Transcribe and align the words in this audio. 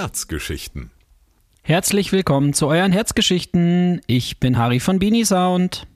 Herzgeschichten. 0.00 0.92
Herzlich 1.62 2.12
willkommen 2.12 2.52
zu 2.52 2.68
euren 2.68 2.92
Herzgeschichten. 2.92 4.00
Ich 4.06 4.38
bin 4.38 4.56
Harry 4.56 4.78
von 4.78 5.00
Beanie 5.00 5.24
Sound. 5.24 5.88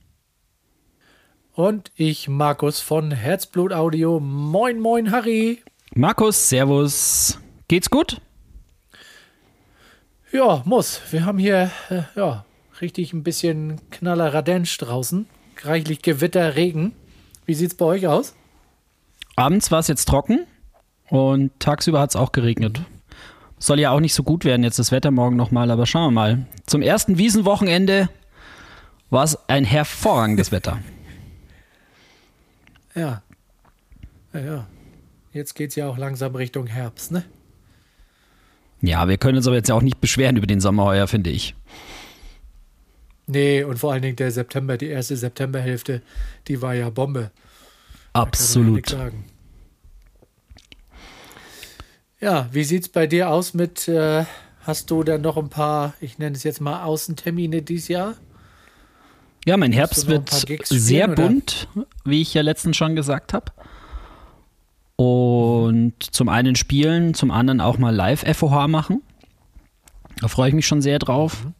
Und 1.55 1.93
ich, 1.95 2.29
Markus 2.29 2.80
von 2.80 3.12
Herzblut 3.12 3.73
Audio. 3.73 4.18
Moin, 4.18 4.80
moin, 4.80 5.12
Harry. 5.12 5.62
Markus, 5.95 6.49
Servus. 6.49 7.39
Geht's 7.68 7.91
gut? 7.91 8.21
Ja, 10.32 10.62
muss. 10.64 11.00
Wir 11.12 11.25
haben 11.25 11.39
hier, 11.39 11.71
äh, 11.89 12.03
ja, 12.16 12.45
richtig 12.80 13.12
ein 13.12 13.23
bisschen 13.23 13.80
Knalleradensch 13.93 14.77
draußen. 14.79 15.29
Reichlich 15.63 16.03
Gewitter, 16.03 16.57
Regen. 16.57 16.91
Wie 17.46 17.55
sieht's 17.55 17.77
bei 17.77 17.85
euch 17.85 18.08
aus? 18.08 18.35
Abends 19.36 19.71
war 19.71 19.79
es 19.79 19.86
jetzt 19.86 20.08
trocken 20.08 20.44
und 21.08 21.53
tagsüber 21.61 22.00
hat 22.00 22.11
es 22.11 22.16
auch 22.16 22.32
geregnet. 22.32 22.82
Soll 23.62 23.79
ja 23.79 23.93
auch 23.93 24.00
nicht 24.00 24.14
so 24.14 24.25
gut 24.25 24.44
werden 24.44 24.64
jetzt 24.64 24.80
das 24.80 24.90
Wetter 24.90 25.12
morgen 25.12 25.36
nochmal, 25.36 25.71
aber 25.71 25.86
schauen 25.86 26.08
wir 26.08 26.21
mal. 26.21 26.46
Zum 26.66 26.82
ersten 26.82 27.16
Wiesenwochenende 27.16 28.08
war 29.08 29.22
es 29.22 29.38
ein 29.48 29.64
hervorragendes 29.64 30.50
Wetter. 30.50 30.80
Ja. 32.94 33.22
Ja, 34.34 34.41
ja. 34.41 34.66
Jetzt 35.33 35.55
geht's 35.55 35.77
ja 35.77 35.88
auch 35.88 35.97
langsam 35.97 36.34
Richtung 36.34 36.66
Herbst, 36.66 37.11
ne? 37.11 37.25
Ja, 38.83 39.08
wir 39.08 39.16
können 39.16 39.38
uns 39.38 39.47
aber 39.47 39.56
jetzt 39.56 39.70
ja 39.70 39.74
auch 39.74 39.80
nicht 39.80 39.98
beschweren 39.98 40.36
über 40.36 40.47
den 40.47 40.60
Sommer 40.60 40.84
heuer, 40.84 41.08
finde 41.08 41.30
ich. 41.30 41.55
Nee, 43.27 43.64
und 43.64 43.78
vor 43.78 43.94
allen 43.94 44.02
Dingen 44.02 44.16
der 44.16 44.30
September, 44.30 44.77
die 44.77 44.88
erste 44.88 45.16
Septemberhälfte, 45.16 46.02
die 46.48 46.60
war 46.60 46.74
ja 46.74 46.91
Bombe. 46.91 47.30
Absolut. 48.12 48.91
Ja, 48.91 49.08
ja, 52.23 52.48
wie 52.53 52.65
sieht's 52.65 52.89
bei 52.89 53.06
dir 53.06 53.31
aus 53.31 53.53
mit, 53.53 53.89
äh, 53.89 54.25
hast 54.65 54.91
du 54.91 55.03
dann 55.03 55.20
noch 55.23 55.37
ein 55.37 55.48
paar, 55.48 55.95
ich 56.01 56.19
nenne 56.19 56.37
es 56.37 56.45
jetzt 56.45 56.61
mal 56.61 56.84
Außentermine 56.84 57.62
dieses 57.62 57.89
Jahr? 57.89 58.15
Ja, 59.45 59.56
mein 59.56 59.73
Herbst 59.73 60.06
wird 60.06 60.31
sehr 60.31 61.11
spielen, 61.11 61.15
bunt, 61.15 61.69
wie 62.05 62.23
ich 62.23 62.33
ja 62.33 62.43
letztens 62.43 62.77
schon 62.77 62.95
gesagt 62.95 63.34
habe. 63.34 63.47
Und 64.95 65.95
zum 65.98 66.28
einen 66.28 66.55
spielen, 66.55 67.12
zum 67.12 67.33
anderen 67.33 67.61
auch 67.61 67.77
mal 67.77 67.93
Live-FOH 67.93 68.69
machen. 68.69 69.03
Da 70.20 70.28
freue 70.28 70.50
ich 70.50 70.55
mich 70.55 70.67
schon 70.67 70.81
sehr 70.81 71.00
drauf. 71.00 71.45
Mhm. 71.45 71.55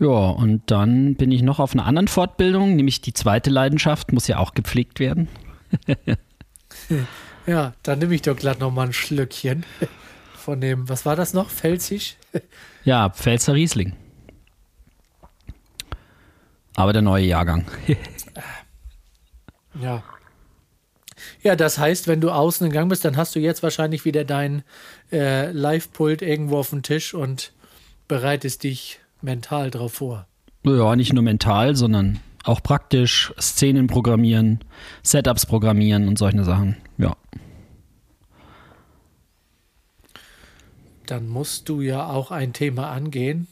Ja, 0.00 0.30
und 0.30 0.62
dann 0.66 1.14
bin 1.14 1.32
ich 1.32 1.40
noch 1.40 1.60
auf 1.60 1.72
einer 1.72 1.86
anderen 1.86 2.08
Fortbildung, 2.08 2.76
nämlich 2.76 3.00
die 3.00 3.14
zweite 3.14 3.48
Leidenschaft, 3.48 4.12
muss 4.12 4.26
ja 4.26 4.38
auch 4.38 4.52
gepflegt 4.52 5.00
werden. 5.00 5.28
ja, 7.46 7.74
dann 7.82 7.98
nehme 7.98 8.14
ich 8.14 8.22
doch 8.22 8.36
glatt 8.36 8.60
noch 8.60 8.70
mal 8.70 8.86
ein 8.86 8.92
Schlückchen 8.92 9.64
von 10.34 10.60
dem, 10.60 10.88
was 10.88 11.06
war 11.06 11.16
das 11.16 11.32
noch? 11.32 11.50
Pfälzig? 11.50 12.16
ja, 12.84 13.08
Pfälzer 13.10 13.54
Riesling. 13.54 13.94
Aber 16.76 16.92
der 16.92 17.02
neue 17.02 17.24
Jahrgang. 17.24 17.64
ja. 19.80 20.02
Ja, 21.42 21.56
das 21.56 21.78
heißt, 21.78 22.08
wenn 22.08 22.20
du 22.20 22.30
außen 22.30 22.68
gegangen 22.68 22.88
bist, 22.88 23.04
dann 23.04 23.16
hast 23.16 23.34
du 23.34 23.40
jetzt 23.40 23.62
wahrscheinlich 23.62 24.04
wieder 24.04 24.24
dein 24.24 24.62
äh, 25.12 25.50
Live-Pult 25.52 26.22
irgendwo 26.22 26.58
auf 26.58 26.70
dem 26.70 26.82
Tisch 26.82 27.14
und 27.14 27.52
bereitest 28.08 28.64
dich 28.64 29.00
mental 29.22 29.70
drauf 29.70 29.94
vor. 29.94 30.26
Ja, 30.64 30.96
nicht 30.96 31.12
nur 31.12 31.22
mental, 31.22 31.76
sondern 31.76 32.20
auch 32.44 32.62
praktisch 32.62 33.32
Szenen 33.40 33.86
programmieren, 33.86 34.60
Setups 35.02 35.46
programmieren 35.46 36.08
und 36.08 36.18
solche 36.18 36.44
Sachen. 36.44 36.76
Ja. 36.98 37.16
Dann 41.06 41.28
musst 41.28 41.68
du 41.68 41.80
ja 41.80 42.06
auch 42.08 42.30
ein 42.30 42.52
Thema 42.52 42.90
angehen, 42.90 43.46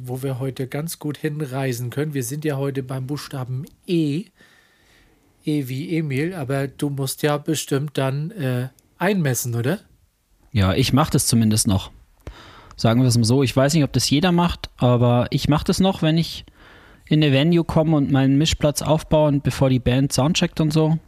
wo 0.00 0.22
wir 0.22 0.38
heute 0.38 0.66
ganz 0.66 0.98
gut 0.98 1.18
hinreisen 1.18 1.90
können. 1.90 2.14
Wir 2.14 2.24
sind 2.24 2.44
ja 2.44 2.56
heute 2.56 2.82
beim 2.82 3.06
Buchstaben 3.06 3.64
E. 3.86 4.26
E 5.44 5.68
wie 5.68 5.96
Emil, 5.96 6.34
aber 6.34 6.68
du 6.68 6.88
musst 6.88 7.22
ja 7.22 7.36
bestimmt 7.36 7.98
dann 7.98 8.30
äh, 8.30 8.68
einmessen, 8.98 9.56
oder? 9.56 9.80
Ja, 10.52 10.74
ich 10.74 10.92
mache 10.92 11.10
das 11.10 11.26
zumindest 11.26 11.66
noch. 11.66 11.90
Sagen 12.76 13.00
wir 13.00 13.08
es 13.08 13.18
mal 13.18 13.24
so, 13.24 13.42
ich 13.42 13.54
weiß 13.54 13.74
nicht, 13.74 13.84
ob 13.84 13.92
das 13.92 14.08
jeder 14.08 14.30
macht, 14.30 14.70
aber 14.76 15.26
ich 15.30 15.48
mache 15.48 15.64
das 15.64 15.80
noch, 15.80 16.02
wenn 16.02 16.16
ich 16.16 16.44
in 17.12 17.22
eine 17.22 17.32
Venue 17.32 17.64
komme 17.64 17.96
und 17.96 18.10
meinen 18.10 18.38
Mischplatz 18.38 18.82
aufbaue 18.82 19.28
und 19.28 19.42
bevor 19.42 19.68
die 19.68 19.78
Band 19.78 20.12
soundcheckt 20.12 20.60
und 20.60 20.72
so, 20.72 20.98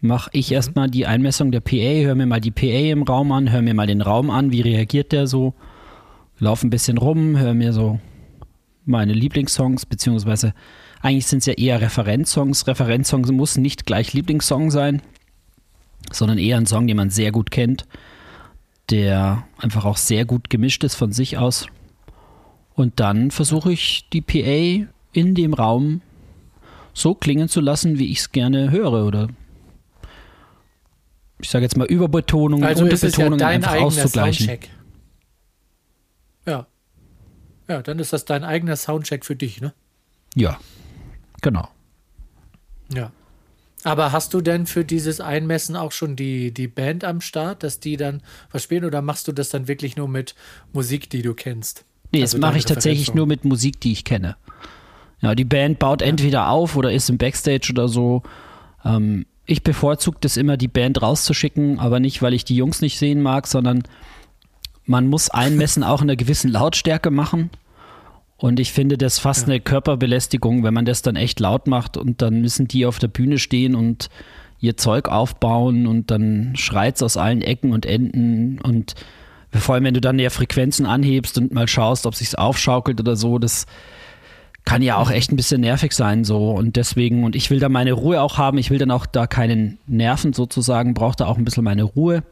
mache 0.00 0.30
ich 0.32 0.50
mhm. 0.50 0.54
erstmal 0.54 0.90
die 0.90 1.06
Einmessung 1.06 1.50
der 1.50 1.60
PA, 1.60 2.02
höre 2.04 2.14
mir 2.14 2.26
mal 2.26 2.40
die 2.40 2.50
PA 2.50 2.66
im 2.66 3.02
Raum 3.02 3.32
an, 3.32 3.50
höre 3.50 3.62
mir 3.62 3.74
mal 3.74 3.86
den 3.86 4.02
Raum 4.02 4.30
an, 4.30 4.52
wie 4.52 4.60
reagiert 4.60 5.12
der 5.12 5.26
so, 5.26 5.54
laufe 6.38 6.66
ein 6.66 6.70
bisschen 6.70 6.98
rum, 6.98 7.38
höre 7.38 7.54
mir 7.54 7.72
so 7.72 8.00
meine 8.84 9.12
Lieblingssongs, 9.12 9.86
beziehungsweise 9.86 10.52
eigentlich 11.00 11.26
sind 11.26 11.38
es 11.38 11.46
ja 11.46 11.54
eher 11.54 11.80
Referenzsongs. 11.80 12.66
Referenzsongs 12.66 13.30
muss 13.32 13.56
nicht 13.56 13.86
gleich 13.86 14.12
Lieblingssong 14.12 14.70
sein, 14.70 15.00
sondern 16.10 16.38
eher 16.38 16.58
ein 16.58 16.66
Song, 16.66 16.86
den 16.86 16.96
man 16.96 17.10
sehr 17.10 17.32
gut 17.32 17.50
kennt 17.50 17.86
der 18.90 19.44
einfach 19.58 19.84
auch 19.84 19.96
sehr 19.96 20.24
gut 20.24 20.50
gemischt 20.50 20.84
ist 20.84 20.94
von 20.94 21.12
sich 21.12 21.38
aus. 21.38 21.66
Und 22.74 23.00
dann 23.00 23.30
versuche 23.30 23.72
ich 23.72 24.08
die 24.12 24.20
PA 24.20 24.88
in 25.12 25.34
dem 25.34 25.54
Raum 25.54 26.00
so 26.94 27.14
klingen 27.14 27.48
zu 27.48 27.60
lassen, 27.60 27.98
wie 27.98 28.10
ich 28.10 28.18
es 28.18 28.32
gerne 28.32 28.70
höre 28.70 29.06
oder 29.06 29.28
ich 31.38 31.50
sage 31.50 31.64
jetzt 31.64 31.76
mal 31.76 31.86
Überbetonung, 31.86 32.64
also 32.64 32.84
Unterbetonung 32.84 33.38
ja 33.38 33.48
einfach 33.48 33.80
auszugleichen. 33.80 34.46
Soundcheck. 34.46 34.70
Ja. 36.46 36.66
Ja, 37.68 37.82
dann 37.82 37.98
ist 37.98 38.12
das 38.12 38.24
dein 38.24 38.44
eigener 38.44 38.76
Soundcheck 38.76 39.24
für 39.24 39.34
dich, 39.34 39.60
ne? 39.60 39.74
Ja. 40.34 40.58
Genau. 41.40 41.68
Ja. 42.94 43.10
Aber 43.84 44.12
hast 44.12 44.32
du 44.34 44.40
denn 44.40 44.66
für 44.66 44.84
dieses 44.84 45.20
Einmessen 45.20 45.74
auch 45.74 45.90
schon 45.90 46.14
die, 46.14 46.54
die 46.54 46.68
Band 46.68 47.02
am 47.02 47.20
Start, 47.20 47.64
dass 47.64 47.80
die 47.80 47.96
dann 47.96 48.22
verspielen 48.48 48.84
oder 48.84 49.02
machst 49.02 49.26
du 49.26 49.32
das 49.32 49.48
dann 49.48 49.66
wirklich 49.66 49.96
nur 49.96 50.08
mit 50.08 50.36
Musik, 50.72 51.10
die 51.10 51.22
du 51.22 51.34
kennst? 51.34 51.84
Nee, 52.12 52.20
das 52.20 52.34
also 52.34 52.46
mache 52.46 52.58
ich 52.58 52.64
tatsächlich 52.64 53.14
nur 53.14 53.26
mit 53.26 53.44
Musik, 53.44 53.80
die 53.80 53.92
ich 53.92 54.04
kenne. 54.04 54.36
Ja, 55.20 55.34
die 55.34 55.44
Band 55.44 55.78
baut 55.78 56.02
ja. 56.02 56.08
entweder 56.08 56.50
auf 56.50 56.76
oder 56.76 56.92
ist 56.92 57.08
im 57.08 57.18
Backstage 57.18 57.68
oder 57.70 57.88
so. 57.88 58.22
Ähm, 58.84 59.26
ich 59.46 59.62
bevorzuge 59.62 60.18
das 60.20 60.36
immer, 60.36 60.56
die 60.56 60.68
Band 60.68 61.00
rauszuschicken, 61.02 61.78
aber 61.78 62.00
nicht, 62.00 62.22
weil 62.22 62.34
ich 62.34 62.44
die 62.44 62.56
Jungs 62.56 62.80
nicht 62.80 62.98
sehen 62.98 63.22
mag, 63.22 63.46
sondern 63.46 63.82
man 64.84 65.08
muss 65.08 65.30
Einmessen 65.30 65.84
auch 65.84 66.02
in 66.02 66.10
einer 66.10 66.16
gewissen 66.16 66.50
Lautstärke 66.50 67.10
machen. 67.10 67.50
Und 68.36 68.58
ich 68.58 68.72
finde 68.72 68.98
das 68.98 69.20
fast 69.20 69.46
ja. 69.46 69.52
eine 69.52 69.60
Körperbelästigung, 69.60 70.64
wenn 70.64 70.74
man 70.74 70.84
das 70.84 71.02
dann 71.02 71.16
echt 71.16 71.38
laut 71.38 71.68
macht 71.68 71.96
und 71.96 72.22
dann 72.22 72.40
müssen 72.40 72.66
die 72.66 72.86
auf 72.86 72.98
der 72.98 73.08
Bühne 73.08 73.38
stehen 73.38 73.74
und 73.76 74.10
ihr 74.58 74.76
Zeug 74.76 75.08
aufbauen 75.08 75.86
und 75.86 76.10
dann 76.10 76.54
schreit 76.56 76.96
es 76.96 77.02
aus 77.02 77.16
allen 77.16 77.42
Ecken 77.42 77.72
und 77.72 77.86
Enden 77.86 78.60
und 78.60 78.94
vor 79.60 79.74
allem, 79.74 79.84
wenn 79.84 79.94
du 79.94 80.00
dann 80.00 80.18
ja 80.18 80.30
Frequenzen 80.30 80.86
anhebst 80.86 81.36
und 81.38 81.52
mal 81.52 81.68
schaust, 81.68 82.06
ob 82.06 82.14
sich's 82.14 82.34
aufschaukelt 82.34 83.00
oder 83.00 83.16
so, 83.16 83.38
das 83.38 83.66
kann 84.64 84.82
ja 84.82 84.96
auch 84.96 85.10
echt 85.10 85.32
ein 85.32 85.36
bisschen 85.36 85.60
nervig 85.60 85.92
sein 85.92 86.24
so 86.24 86.52
und 86.52 86.76
deswegen 86.76 87.24
und 87.24 87.34
ich 87.34 87.50
will 87.50 87.58
da 87.58 87.68
meine 87.68 87.92
Ruhe 87.92 88.20
auch 88.20 88.38
haben, 88.38 88.58
ich 88.58 88.70
will 88.70 88.78
dann 88.78 88.92
auch 88.92 89.06
da 89.06 89.26
keinen 89.26 89.78
Nerven 89.86 90.32
sozusagen, 90.32 90.94
brauche 90.94 91.16
da 91.16 91.26
auch 91.26 91.36
ein 91.36 91.44
bisschen 91.44 91.64
meine 91.64 91.82
Ruhe. 91.82 92.22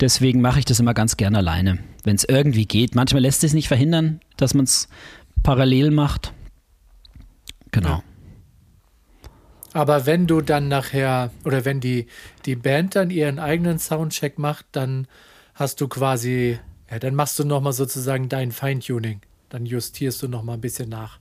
Deswegen 0.00 0.40
mache 0.40 0.58
ich 0.58 0.64
das 0.64 0.80
immer 0.80 0.94
ganz 0.94 1.18
gerne 1.18 1.38
alleine, 1.38 1.78
wenn 2.04 2.16
es 2.16 2.24
irgendwie 2.24 2.64
geht. 2.64 2.94
Manchmal 2.94 3.22
lässt 3.22 3.44
es 3.44 3.52
nicht 3.52 3.68
verhindern, 3.68 4.20
dass 4.38 4.54
man 4.54 4.64
es 4.64 4.88
parallel 5.42 5.90
macht. 5.90 6.32
Genau. 7.70 7.88
Ja. 7.88 8.02
Aber 9.72 10.06
wenn 10.06 10.26
du 10.26 10.40
dann 10.40 10.68
nachher 10.68 11.30
oder 11.44 11.64
wenn 11.64 11.80
die, 11.80 12.06
die 12.46 12.56
Band 12.56 12.96
dann 12.96 13.10
ihren 13.10 13.38
eigenen 13.38 13.78
Soundcheck 13.78 14.38
macht, 14.38 14.66
dann 14.72 15.06
hast 15.54 15.80
du 15.80 15.88
quasi, 15.88 16.58
ja, 16.90 16.98
dann 16.98 17.14
machst 17.14 17.38
du 17.38 17.44
nochmal 17.44 17.72
sozusagen 17.72 18.28
dein 18.28 18.52
Feintuning. 18.52 19.20
Dann 19.48 19.66
justierst 19.66 20.22
du 20.22 20.28
nochmal 20.28 20.56
ein 20.56 20.60
bisschen 20.60 20.88
nach. 20.88 21.18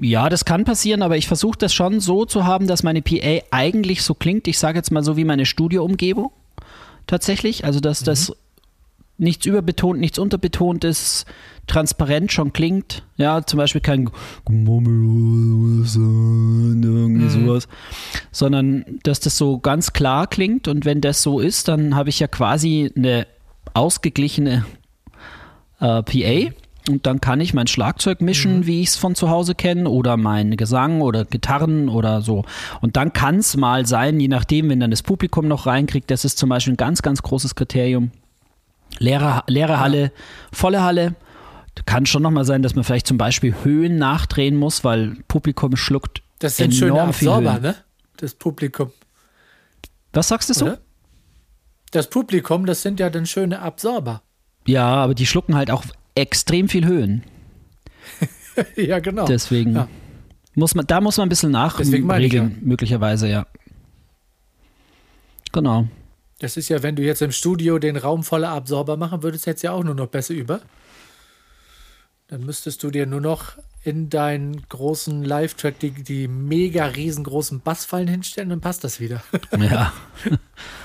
Ja, 0.00 0.28
das 0.28 0.44
kann 0.44 0.64
passieren, 0.64 1.02
aber 1.02 1.16
ich 1.16 1.28
versuche 1.28 1.58
das 1.58 1.72
schon 1.74 2.00
so 2.00 2.24
zu 2.24 2.44
haben, 2.44 2.66
dass 2.66 2.82
meine 2.82 3.02
PA 3.02 3.40
eigentlich 3.50 4.02
so 4.02 4.14
klingt. 4.14 4.48
Ich 4.48 4.58
sage 4.58 4.78
jetzt 4.78 4.90
mal 4.90 5.04
so 5.04 5.16
wie 5.16 5.24
meine 5.24 5.46
Studioumgebung 5.46 6.32
tatsächlich. 7.06 7.64
Also, 7.64 7.80
dass 7.80 8.00
mhm. 8.00 8.04
das 8.06 8.32
nichts 9.18 9.46
überbetont, 9.46 10.00
nichts 10.00 10.18
unterbetont 10.18 10.84
ist, 10.84 11.26
transparent 11.66 12.32
schon 12.32 12.52
klingt. 12.52 13.04
Ja, 13.16 13.44
zum 13.44 13.58
Beispiel 13.58 13.80
kein 13.80 14.08
irgendwie 16.84 17.24
mhm. 17.24 17.46
sowas, 17.46 17.68
sondern 18.30 18.84
dass 19.02 19.20
das 19.20 19.36
so 19.36 19.58
ganz 19.58 19.92
klar 19.92 20.26
klingt. 20.26 20.68
Und 20.68 20.84
wenn 20.84 21.00
das 21.00 21.22
so 21.22 21.40
ist, 21.40 21.68
dann 21.68 21.94
habe 21.94 22.08
ich 22.08 22.20
ja 22.20 22.28
quasi 22.28 22.90
eine 22.96 23.26
ausgeglichene 23.74 24.64
äh, 25.80 26.02
PA. 26.02 26.52
Und 26.88 27.06
dann 27.06 27.20
kann 27.20 27.42
ich 27.42 27.52
mein 27.52 27.66
Schlagzeug 27.66 28.22
mischen, 28.22 28.60
mhm. 28.60 28.66
wie 28.66 28.80
ich 28.80 28.88
es 28.88 28.96
von 28.96 29.14
zu 29.14 29.28
Hause 29.28 29.54
kenne, 29.54 29.90
oder 29.90 30.16
meinen 30.16 30.56
Gesang 30.56 31.02
oder 31.02 31.26
Gitarren 31.26 31.90
oder 31.90 32.22
so. 32.22 32.46
Und 32.80 32.96
dann 32.96 33.12
kann 33.12 33.36
es 33.36 33.58
mal 33.58 33.84
sein, 33.84 34.18
je 34.20 34.28
nachdem, 34.28 34.70
wenn 34.70 34.80
dann 34.80 34.90
das 34.90 35.02
Publikum 35.02 35.48
noch 35.48 35.66
reinkriegt, 35.66 36.10
das 36.10 36.24
ist 36.24 36.38
zum 36.38 36.48
Beispiel 36.48 36.72
ein 36.72 36.78
ganz, 36.78 37.02
ganz 37.02 37.22
großes 37.22 37.56
Kriterium, 37.56 38.10
Leere, 38.98 39.44
leere 39.46 39.78
Halle, 39.80 40.12
volle 40.52 40.82
Halle. 40.82 41.14
Kann 41.86 42.06
schon 42.06 42.22
nochmal 42.22 42.44
sein, 42.44 42.62
dass 42.62 42.74
man 42.74 42.84
vielleicht 42.84 43.06
zum 43.06 43.18
Beispiel 43.18 43.54
Höhen 43.62 43.96
nachdrehen 43.96 44.56
muss, 44.56 44.82
weil 44.84 45.16
Publikum 45.28 45.76
schluckt. 45.76 46.22
Das 46.40 46.56
sind 46.56 46.74
schöne 46.74 47.00
Absorber, 47.00 47.60
ne? 47.60 47.76
Das 48.16 48.34
Publikum. 48.34 48.90
Was 50.12 50.28
sagst 50.28 50.50
du 50.50 50.54
so? 50.54 50.76
Das 51.92 52.10
Publikum, 52.10 52.66
das 52.66 52.82
sind 52.82 52.98
ja 53.00 53.10
dann 53.10 53.26
schöne 53.26 53.60
Absorber. 53.60 54.22
Ja, 54.66 54.86
aber 54.86 55.14
die 55.14 55.26
schlucken 55.26 55.54
halt 55.54 55.70
auch 55.70 55.84
extrem 56.14 56.68
viel 56.68 56.84
Höhen. 56.84 57.22
ja, 58.76 58.98
genau. 58.98 59.24
Deswegen 59.26 59.74
Ja. 59.76 59.88
muss 60.54 60.74
man, 60.74 60.86
da 60.86 61.00
muss 61.00 61.16
man 61.16 61.26
ein 61.26 61.28
bisschen 61.28 61.56
Deswegen 61.78 62.06
meine 62.06 62.26
ich 62.26 62.32
nachregeln, 62.32 62.58
möglicherweise, 62.62 63.28
ja. 63.28 63.46
Genau. 65.52 65.86
Das 66.38 66.56
ist 66.56 66.68
ja, 66.68 66.82
wenn 66.82 66.94
du 66.96 67.02
jetzt 67.02 67.22
im 67.22 67.32
Studio 67.32 67.78
den 67.78 67.96
Raum 67.96 68.22
voller 68.22 68.50
Absorber 68.50 68.96
machen 68.96 69.22
würdest, 69.22 69.46
hättest 69.46 69.64
ja 69.64 69.72
auch 69.72 69.82
nur 69.82 69.94
noch 69.94 70.06
besser 70.06 70.34
über. 70.34 70.60
Dann 72.28 72.44
müsstest 72.44 72.82
du 72.82 72.90
dir 72.90 73.06
nur 73.06 73.20
noch 73.20 73.56
in 73.84 74.10
deinen 74.10 74.68
großen 74.68 75.24
Live-Track 75.24 75.78
die, 75.80 75.90
die 75.90 76.28
mega 76.28 76.84
riesengroßen 76.86 77.60
Bassfallen 77.60 78.06
hinstellen, 78.08 78.50
dann 78.50 78.60
passt 78.60 78.84
das 78.84 79.00
wieder. 79.00 79.22
Ja. 79.58 79.92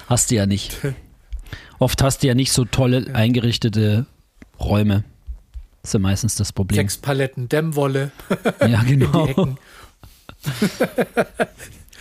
hast 0.07 0.31
du 0.31 0.35
ja 0.35 0.45
nicht. 0.45 0.77
Oft 1.79 2.01
hast 2.01 2.23
du 2.23 2.27
ja 2.27 2.33
nicht 2.35 2.51
so 2.51 2.65
tolle 2.65 3.13
eingerichtete 3.13 4.05
Räume. 4.59 5.03
Das 5.81 5.89
ist 5.89 5.93
ja 5.95 5.99
meistens 5.99 6.35
das 6.35 6.53
Problem. 6.53 6.77
Sechs 6.77 6.97
Paletten 6.97 7.49
Dämmwolle 7.49 8.11
Ja, 8.61 8.81
in 8.83 8.87
die 8.87 9.05
genau. 9.05 9.27
Ecken. 9.27 9.57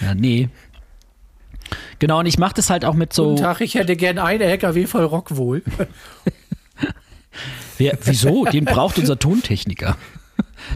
Ja, 0.00 0.14
nee. 0.14 0.48
Genau, 1.98 2.20
und 2.20 2.26
ich 2.26 2.38
mache 2.38 2.54
das 2.54 2.70
halt 2.70 2.84
auch 2.84 2.94
mit 2.94 3.12
so. 3.12 3.30
Guten 3.30 3.42
Tag, 3.42 3.60
ich 3.60 3.74
hätte 3.74 3.96
gern 3.96 4.18
eine 4.18 4.44
LKW 4.44 4.86
voll 4.86 5.04
Rockwohl. 5.04 5.62
Wer, 7.78 7.98
wieso? 8.04 8.44
Den 8.44 8.64
braucht 8.64 8.98
unser 8.98 9.18
Tontechniker. 9.18 9.96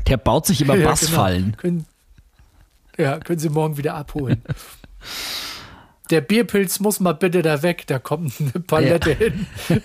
Der 0.09 0.17
baut 0.17 0.47
sich 0.47 0.61
immer 0.61 0.77
Ja, 0.77 0.89
Bassfallen. 0.89 1.45
Genau. 1.45 1.57
Können, 1.59 1.87
ja, 2.99 3.19
können 3.19 3.39
Sie 3.39 3.49
morgen 3.49 3.77
wieder 3.77 3.95
abholen. 3.95 4.43
Der 6.11 6.21
Bierpilz 6.21 6.81
muss 6.81 7.01
mal 7.01 7.13
bitte 7.13 7.43
da 7.43 7.63
weg, 7.63 7.85
da 7.87 7.99
kommt 7.99 8.33
eine 8.41 8.63
Palette 8.63 9.13
hin. 9.13 9.47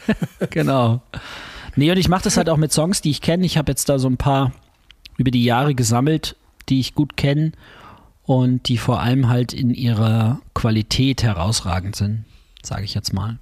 Genau. 0.50 1.02
Nee, 1.76 1.92
und 1.92 1.98
ich 1.98 2.10
mache 2.10 2.24
das 2.24 2.38
halt 2.38 2.50
auch 2.50 2.58
mit 2.58 2.72
Songs, 2.72 3.02
die 3.02 3.12
ich 3.12 3.22
kenne. 3.22 3.46
Ich 3.46 3.58
habe 3.58 3.72
jetzt 3.72 3.90
da 3.90 3.98
so 3.98 4.10
ein 4.10 4.18
paar 4.18 4.52
über 5.18 5.32
die 5.32 5.44
Jahre 5.44 5.74
gesammelt, 5.74 6.36
die 6.70 6.80
ich 6.80 6.96
gut 6.96 7.18
kenne 7.18 7.54
und 8.32 8.70
die 8.70 8.78
vor 8.78 9.02
allem 9.02 9.28
halt 9.28 9.52
in 9.52 9.72
ihrer 9.72 10.42
Qualität 10.54 11.22
herausragend 11.22 11.98
sind, 11.98 12.24
sage 12.64 12.86
ich 12.86 12.94
jetzt 12.94 13.12
mal. 13.12 13.40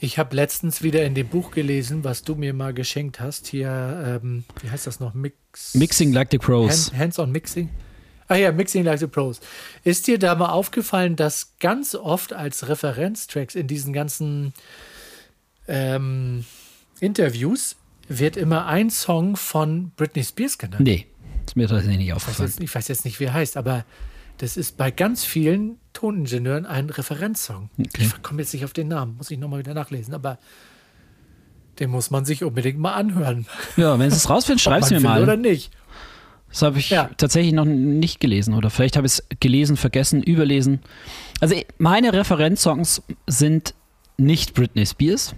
Ich 0.00 0.18
habe 0.18 0.34
letztens 0.34 0.82
wieder 0.82 1.04
in 1.04 1.14
dem 1.14 1.28
Buch 1.28 1.52
gelesen, 1.52 2.02
was 2.02 2.24
du 2.24 2.34
mir 2.34 2.52
mal 2.52 2.74
geschenkt 2.74 3.20
hast. 3.20 3.46
Hier, 3.46 4.20
ähm, 4.20 4.42
wie 4.62 4.68
heißt 4.68 4.88
das 4.88 4.98
noch? 4.98 5.14
Mix, 5.14 5.76
Mixing 5.76 6.12
Like 6.12 6.32
the 6.32 6.38
Pros. 6.38 6.90
Hand, 6.90 6.98
Hands-on 6.98 7.30
Mixing. 7.30 7.70
Ah 8.26 8.34
ja, 8.34 8.50
Mixing 8.50 8.82
Like 8.82 8.98
the 8.98 9.06
Pros. 9.06 9.38
Ist 9.84 10.08
dir 10.08 10.18
da 10.18 10.34
mal 10.34 10.48
aufgefallen, 10.48 11.14
dass 11.14 11.52
ganz 11.60 11.94
oft 11.94 12.32
als 12.32 12.68
Referenztracks 12.68 13.54
in 13.54 13.68
diesen 13.68 13.92
ganzen 13.92 14.54
ähm, 15.68 16.44
Interviews 16.98 17.76
wird 18.08 18.36
immer 18.36 18.66
ein 18.66 18.90
Song 18.90 19.36
von 19.36 19.92
Britney 19.94 20.24
Spears 20.24 20.58
genannt? 20.58 20.80
Nee, 20.80 21.06
ist 21.50 21.56
mir 21.56 21.68
tatsächlich 21.68 21.98
nicht 21.98 22.08
Ich 22.08 22.14
weiß, 22.14 22.22
aufgefallen. 22.22 22.48
jetzt, 22.48 22.60
ich 22.62 22.74
weiß 22.74 22.88
jetzt 22.88 23.04
nicht, 23.04 23.20
wie 23.20 23.24
er 23.24 23.34
heißt, 23.34 23.56
aber 23.56 23.84
das 24.38 24.56
ist 24.56 24.76
bei 24.76 24.90
ganz 24.90 25.24
vielen 25.24 25.76
Toningenieuren 25.92 26.64
ein 26.64 26.88
Referenzsong. 26.90 27.68
Okay. 27.78 27.90
Ich 28.02 28.22
komme 28.22 28.40
jetzt 28.40 28.54
nicht 28.54 28.64
auf 28.64 28.72
den 28.72 28.88
Namen, 28.88 29.16
muss 29.16 29.30
ich 29.30 29.38
nochmal 29.38 29.58
wieder 29.58 29.74
nachlesen, 29.74 30.14
aber 30.14 30.38
den 31.78 31.90
muss 31.90 32.10
man 32.10 32.24
sich 32.24 32.44
unbedingt 32.44 32.78
mal 32.78 32.94
anhören. 32.94 33.46
Ja, 33.76 33.98
wenn 33.98 34.08
es 34.08 34.28
rausfindet, 34.30 34.60
Ob 34.66 34.72
schreib's 34.72 34.90
man 34.90 35.02
mir 35.02 35.08
will 35.16 35.22
Oder 35.24 35.36
mal. 35.36 35.42
nicht. 35.42 35.72
Das 36.50 36.62
habe 36.62 36.78
ich 36.78 36.90
Ja. 36.90 37.10
tatsächlich 37.16 37.52
noch 37.52 37.64
nicht 37.64 38.18
gelesen 38.20 38.54
oder 38.54 38.70
vielleicht 38.70 38.96
habe 38.96 39.06
ich 39.06 39.14
es 39.14 39.24
gelesen, 39.40 39.76
vergessen, 39.76 40.22
überlesen. 40.22 40.80
Also 41.40 41.54
meine 41.78 42.12
Referenzsongs 42.12 43.02
sind 43.26 43.74
nicht 44.16 44.54
Britney 44.54 44.84
Spears. 44.86 45.34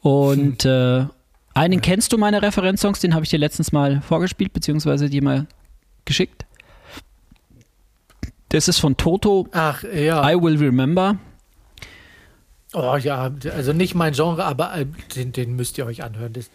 Und 0.00 0.64
äh, 0.64 1.06
einen 1.54 1.80
kennst 1.80 2.12
du 2.12 2.18
meine 2.18 2.42
Referenzsongs, 2.42 3.00
den 3.00 3.14
habe 3.14 3.24
ich 3.24 3.30
dir 3.30 3.38
letztens 3.38 3.72
mal 3.72 4.00
vorgespielt, 4.00 4.52
beziehungsweise 4.52 5.10
dir 5.10 5.22
mal 5.22 5.46
geschickt. 6.04 6.46
Das 8.48 8.68
ist 8.68 8.78
von 8.78 8.96
Toto, 8.96 9.48
Ach, 9.52 9.82
ja. 9.82 10.30
I 10.30 10.34
Will 10.40 10.58
Remember. 10.58 11.16
Oh 12.74 12.96
ja, 12.96 13.30
also 13.54 13.72
nicht 13.72 13.94
mein 13.94 14.14
Genre, 14.14 14.44
aber 14.44 14.74
äh, 14.74 14.86
den, 15.14 15.32
den 15.32 15.56
müsst 15.56 15.76
ihr 15.76 15.86
euch 15.86 16.02
anhören. 16.02 16.32
Das 16.32 16.44
ist 16.44 16.52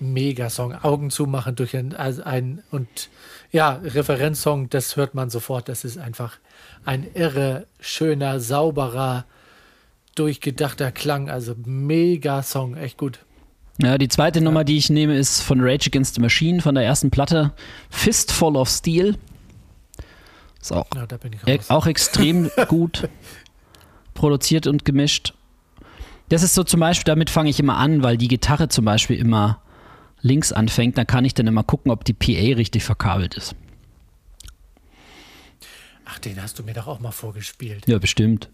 ein 0.00 0.12
Mega-Song. 0.12 0.74
Augen 0.74 1.10
zumachen 1.10 1.56
durch 1.56 1.76
ein, 1.76 1.94
also 1.94 2.22
ein 2.22 2.62
und 2.70 3.08
ja, 3.50 3.80
Referenzsong, 3.82 4.70
das 4.70 4.96
hört 4.96 5.14
man 5.14 5.30
sofort. 5.30 5.68
Das 5.68 5.84
ist 5.84 5.98
einfach 5.98 6.38
ein 6.84 7.06
irre, 7.14 7.66
schöner, 7.80 8.38
sauberer, 8.40 9.24
durchgedachter 10.14 10.92
Klang. 10.92 11.28
Also 11.28 11.54
Mega-Song, 11.64 12.76
echt 12.76 12.96
gut. 12.96 13.20
Ja, 13.80 13.96
die 13.96 14.08
zweite 14.08 14.40
Nummer, 14.40 14.64
die 14.64 14.76
ich 14.76 14.90
nehme, 14.90 15.16
ist 15.16 15.40
von 15.40 15.60
Rage 15.60 15.88
Against 15.88 16.16
the 16.16 16.20
Machine 16.20 16.60
von 16.60 16.74
der 16.74 16.84
ersten 16.84 17.10
Platte. 17.10 17.52
Fistful 17.90 18.56
of 18.56 18.68
Steel. 18.68 19.16
Ist 20.60 20.72
auch 20.72 20.86
Ja, 20.94 21.06
E-. 21.46 21.60
Auch 21.68 21.86
extrem 21.86 22.50
gut 22.68 23.08
produziert 24.14 24.66
und 24.66 24.84
gemischt. 24.84 25.34
Das 26.28 26.42
ist 26.42 26.54
so 26.54 26.64
zum 26.64 26.80
Beispiel, 26.80 27.04
damit 27.04 27.30
fange 27.30 27.50
ich 27.50 27.60
immer 27.60 27.76
an, 27.76 28.02
weil 28.02 28.16
die 28.16 28.28
Gitarre 28.28 28.68
zum 28.68 28.84
Beispiel 28.84 29.16
immer 29.16 29.62
links 30.20 30.52
anfängt. 30.52 30.98
Da 30.98 31.04
kann 31.04 31.24
ich 31.24 31.34
dann 31.34 31.46
immer 31.46 31.62
gucken, 31.62 31.92
ob 31.92 32.04
die 32.04 32.12
PA 32.12 32.56
richtig 32.56 32.82
verkabelt 32.82 33.34
ist. 33.34 33.54
Ach, 36.04 36.18
den 36.18 36.42
hast 36.42 36.58
du 36.58 36.64
mir 36.64 36.74
doch 36.74 36.88
auch 36.88 36.98
mal 36.98 37.12
vorgespielt. 37.12 37.86
Ja, 37.86 37.98
bestimmt. 37.98 38.50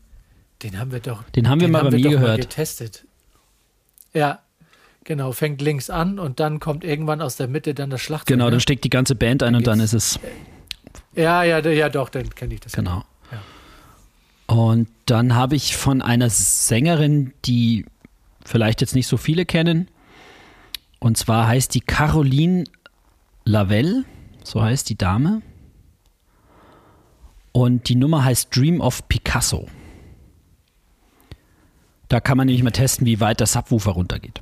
Den 0.63 0.79
haben 0.79 0.93
wir 0.93 1.01
doch. 1.01 1.23
Den 1.31 1.49
haben 1.49 1.61
wir 1.61 1.69
mal 1.69 1.83
bei 1.83 1.93
mir 1.93 2.03
doch 2.03 2.11
gehört. 2.11 2.41
getestet. 2.43 3.07
Ja, 4.13 4.41
genau. 5.05 5.33
Fängt 5.33 5.61
links 5.61 5.91
an 5.91 6.19
und 6.19 6.41
dann 6.41 6.61
kommt 6.61 6.85
irgendwann 6.85 7.21
aus 7.21 7.37
der 7.37 7.49
Mitte 7.49 7.75
dann 7.75 7.91
das 7.91 8.01
Schlagzeug. 8.01 8.27
Genau, 8.27 8.47
ne? 8.47 8.53
dann 8.53 8.61
steckt 8.61 8.85
die 8.85 8.91
ganze 8.91 9.15
Band 9.15 9.43
ein 9.43 9.55
und 9.55 9.67
dann 9.67 9.81
ist 9.81 9.93
es. 9.93 10.19
Ja, 11.15 11.43
ja, 11.43 11.61
ja, 11.61 11.89
doch, 11.89 12.09
dann 12.09 12.31
kenne 12.31 12.55
ich 12.55 12.61
das. 12.61 12.73
Genau. 12.73 13.05
Ja. 13.31 14.55
Und 14.55 14.89
dann 15.07 15.35
habe 15.35 15.57
ich 15.57 15.77
von 15.77 16.03
einer 16.03 16.29
Sängerin, 16.31 17.33
die 17.45 17.87
vielleicht 18.45 18.81
jetzt 18.81 18.95
nicht 18.95 19.07
so 19.07 19.17
viele 19.17 19.47
kennen. 19.47 19.89
Und 20.99 21.17
zwar 21.17 21.47
heißt 21.47 21.75
die 21.75 21.81
Caroline 21.81 22.65
Lavelle, 23.45 24.05
so 24.43 24.63
heißt 24.63 24.89
die 24.89 24.97
Dame. 24.97 25.43
Und 27.53 27.89
die 27.89 27.95
Nummer 27.95 28.25
heißt 28.25 28.55
Dream 28.55 28.81
of 28.81 29.07
Picasso. 29.09 29.69
Da 32.09 32.21
kann 32.21 32.37
man 32.37 32.47
nämlich 32.47 32.63
mal 32.63 32.71
testen, 32.71 33.07
wie 33.07 33.21
weit 33.21 33.41
der 33.41 33.47
Subwoofer 33.47 33.93
runtergeht. 33.93 34.41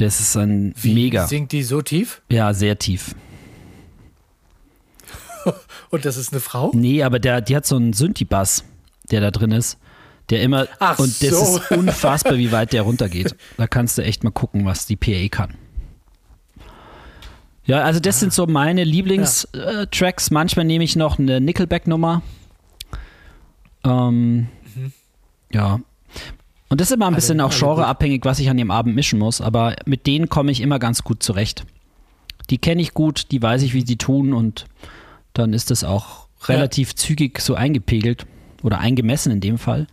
Das 0.00 0.18
ist 0.18 0.34
ein 0.36 0.74
mega, 0.82 1.26
Singt 1.26 1.52
die 1.52 1.62
so 1.62 1.82
tief? 1.82 2.22
ja, 2.30 2.54
sehr 2.54 2.78
tief. 2.78 3.14
Und 5.90 6.04
das 6.06 6.16
ist 6.16 6.32
eine 6.32 6.40
Frau? 6.40 6.70
Nee, 6.74 7.02
aber 7.02 7.18
der, 7.18 7.42
die 7.42 7.54
hat 7.54 7.66
so 7.66 7.76
einen 7.76 7.92
Synthi-Bass, 7.92 8.64
der 9.10 9.20
da 9.20 9.30
drin 9.30 9.52
ist. 9.52 9.78
Der 10.30 10.42
immer. 10.42 10.68
Ach 10.78 10.98
und 10.98 11.22
das 11.22 11.30
so. 11.30 11.58
ist 11.58 11.70
unfassbar, 11.76 12.38
wie 12.38 12.52
weit 12.52 12.72
der 12.72 12.82
runtergeht. 12.82 13.34
Da 13.56 13.66
kannst 13.66 13.98
du 13.98 14.02
echt 14.02 14.22
mal 14.22 14.30
gucken, 14.30 14.64
was 14.64 14.86
die 14.86 14.94
PA 14.96 15.28
kann. 15.28 15.54
Ja, 17.64 17.82
also 17.82 17.98
das 18.00 18.20
sind 18.20 18.32
so 18.32 18.46
meine 18.46 18.84
Lieblingstracks. 18.84 20.30
Manchmal 20.30 20.64
nehme 20.66 20.84
ich 20.84 20.94
noch 20.96 21.18
eine 21.18 21.40
Nickelback-Nummer. 21.40 22.22
Ähm, 23.84 24.48
Ja. 25.52 25.80
Und 26.70 26.80
das 26.80 26.88
ist 26.90 26.94
immer 26.94 27.06
ein 27.06 27.08
Alle- 27.08 27.16
bisschen 27.16 27.40
auch 27.40 27.50
alle 27.50 27.60
gut. 27.60 27.76
genreabhängig, 27.76 28.24
was 28.24 28.38
ich 28.38 28.48
an 28.48 28.56
dem 28.56 28.70
Abend 28.70 28.94
mischen 28.94 29.18
muss. 29.18 29.40
Aber 29.40 29.76
mit 29.84 30.06
denen 30.06 30.28
komme 30.28 30.52
ich 30.52 30.60
immer 30.62 30.78
ganz 30.78 31.02
gut 31.04 31.22
zurecht. 31.22 31.64
Die 32.48 32.58
kenne 32.58 32.80
ich 32.80 32.94
gut, 32.94 33.30
die 33.32 33.42
weiß 33.42 33.62
ich, 33.62 33.74
wie 33.74 33.84
die 33.84 33.98
tun 33.98 34.32
und 34.32 34.64
dann 35.34 35.52
ist 35.52 35.70
das 35.70 35.84
auch 35.84 36.26
relativ 36.44 36.94
zügig 36.94 37.40
so 37.40 37.54
eingepegelt 37.54 38.26
oder 38.62 38.78
eingemessen 38.78 39.30
in 39.30 39.40
dem 39.40 39.58
Fall 39.58 39.86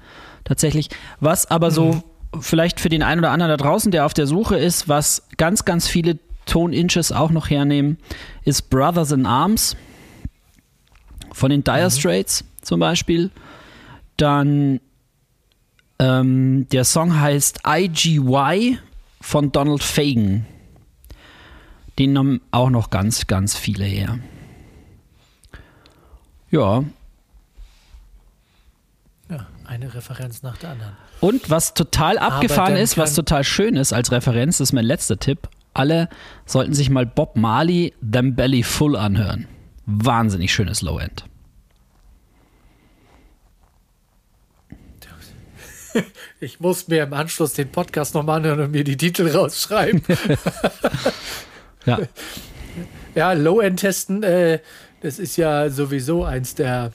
tatsächlich. 0.43 0.89
Was 1.19 1.45
aber 1.51 1.71
so 1.71 2.03
vielleicht 2.39 2.79
für 2.79 2.89
den 2.89 3.03
einen 3.03 3.19
oder 3.19 3.31
anderen 3.31 3.49
da 3.51 3.57
draußen, 3.57 3.91
der 3.91 4.05
auf 4.05 4.13
der 4.13 4.27
Suche 4.27 4.57
ist, 4.57 4.87
was 4.87 5.27
ganz, 5.37 5.65
ganz 5.65 5.87
viele 5.87 6.19
Toninches 6.45 7.11
auch 7.11 7.31
noch 7.31 7.49
hernehmen, 7.49 7.97
ist 8.43 8.69
Brothers 8.69 9.11
in 9.11 9.25
Arms 9.25 9.75
von 11.33 11.49
den 11.49 11.63
Dire 11.63 11.91
Straits 11.91 12.43
zum 12.61 12.79
Beispiel. 12.79 13.29
Dann 14.15 14.79
ähm, 15.99 16.67
der 16.71 16.83
Song 16.83 17.19
heißt 17.19 17.61
IGY 17.67 18.77
von 19.21 19.51
Donald 19.51 19.83
Fagen. 19.83 20.45
Den 21.99 22.17
haben 22.17 22.41
auch 22.51 22.69
noch 22.69 22.89
ganz, 22.89 23.27
ganz 23.27 23.55
viele 23.55 23.85
her. 23.85 24.19
Ja, 26.51 26.83
Ja, 29.29 29.45
eine 29.65 29.93
Referenz 29.93 30.43
nach 30.43 30.57
der 30.57 30.71
anderen. 30.71 30.93
Und 31.19 31.49
was 31.49 31.73
total 31.73 32.17
abgefahren 32.17 32.75
ist, 32.75 32.97
was 32.97 33.15
total 33.15 33.43
schön 33.43 33.75
ist 33.75 33.91
als 33.91 34.11
Referenz, 34.11 34.59
ist 34.59 34.71
mein 34.71 34.85
letzter 34.85 35.17
Tipp. 35.17 35.49
Alle 35.73 36.09
sollten 36.45 36.73
sich 36.73 36.89
mal 36.89 37.05
Bob 37.05 37.35
Marley 37.35 37.93
Them 37.99 38.35
Belly 38.35 38.63
Full 38.63 38.95
anhören. 38.95 39.47
Wahnsinnig 39.85 40.53
schönes 40.53 40.81
Low-End. 40.81 41.25
Ich 46.39 46.59
muss 46.59 46.87
mir 46.87 47.03
im 47.03 47.13
Anschluss 47.13 47.53
den 47.53 47.71
Podcast 47.71 48.13
nochmal 48.13 48.37
anhören 48.37 48.59
und 48.59 48.71
mir 48.71 48.83
die 48.83 48.97
Titel 48.97 49.27
rausschreiben. 49.27 50.01
ja. 51.85 51.99
Ja, 53.15 53.33
Low-End-Testen, 53.33 54.21
äh, 54.23 54.59
das 55.01 55.17
ist 55.17 55.37
ja 55.37 55.69
sowieso 55.69 56.23
eins 56.23 56.53
der, 56.53 56.91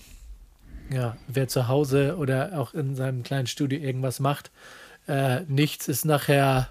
ja, 0.93 1.17
wer 1.27 1.49
zu 1.49 1.67
Hause 1.67 2.17
oder 2.17 2.59
auch 2.59 2.75
in 2.75 2.95
seinem 2.95 3.25
kleinen 3.25 3.49
Studio 3.49 3.81
irgendwas 3.81 4.21
macht, 4.21 4.53
äh, 5.09 5.41
nichts 5.49 5.89
ist 5.89 6.05
nachher, 6.05 6.69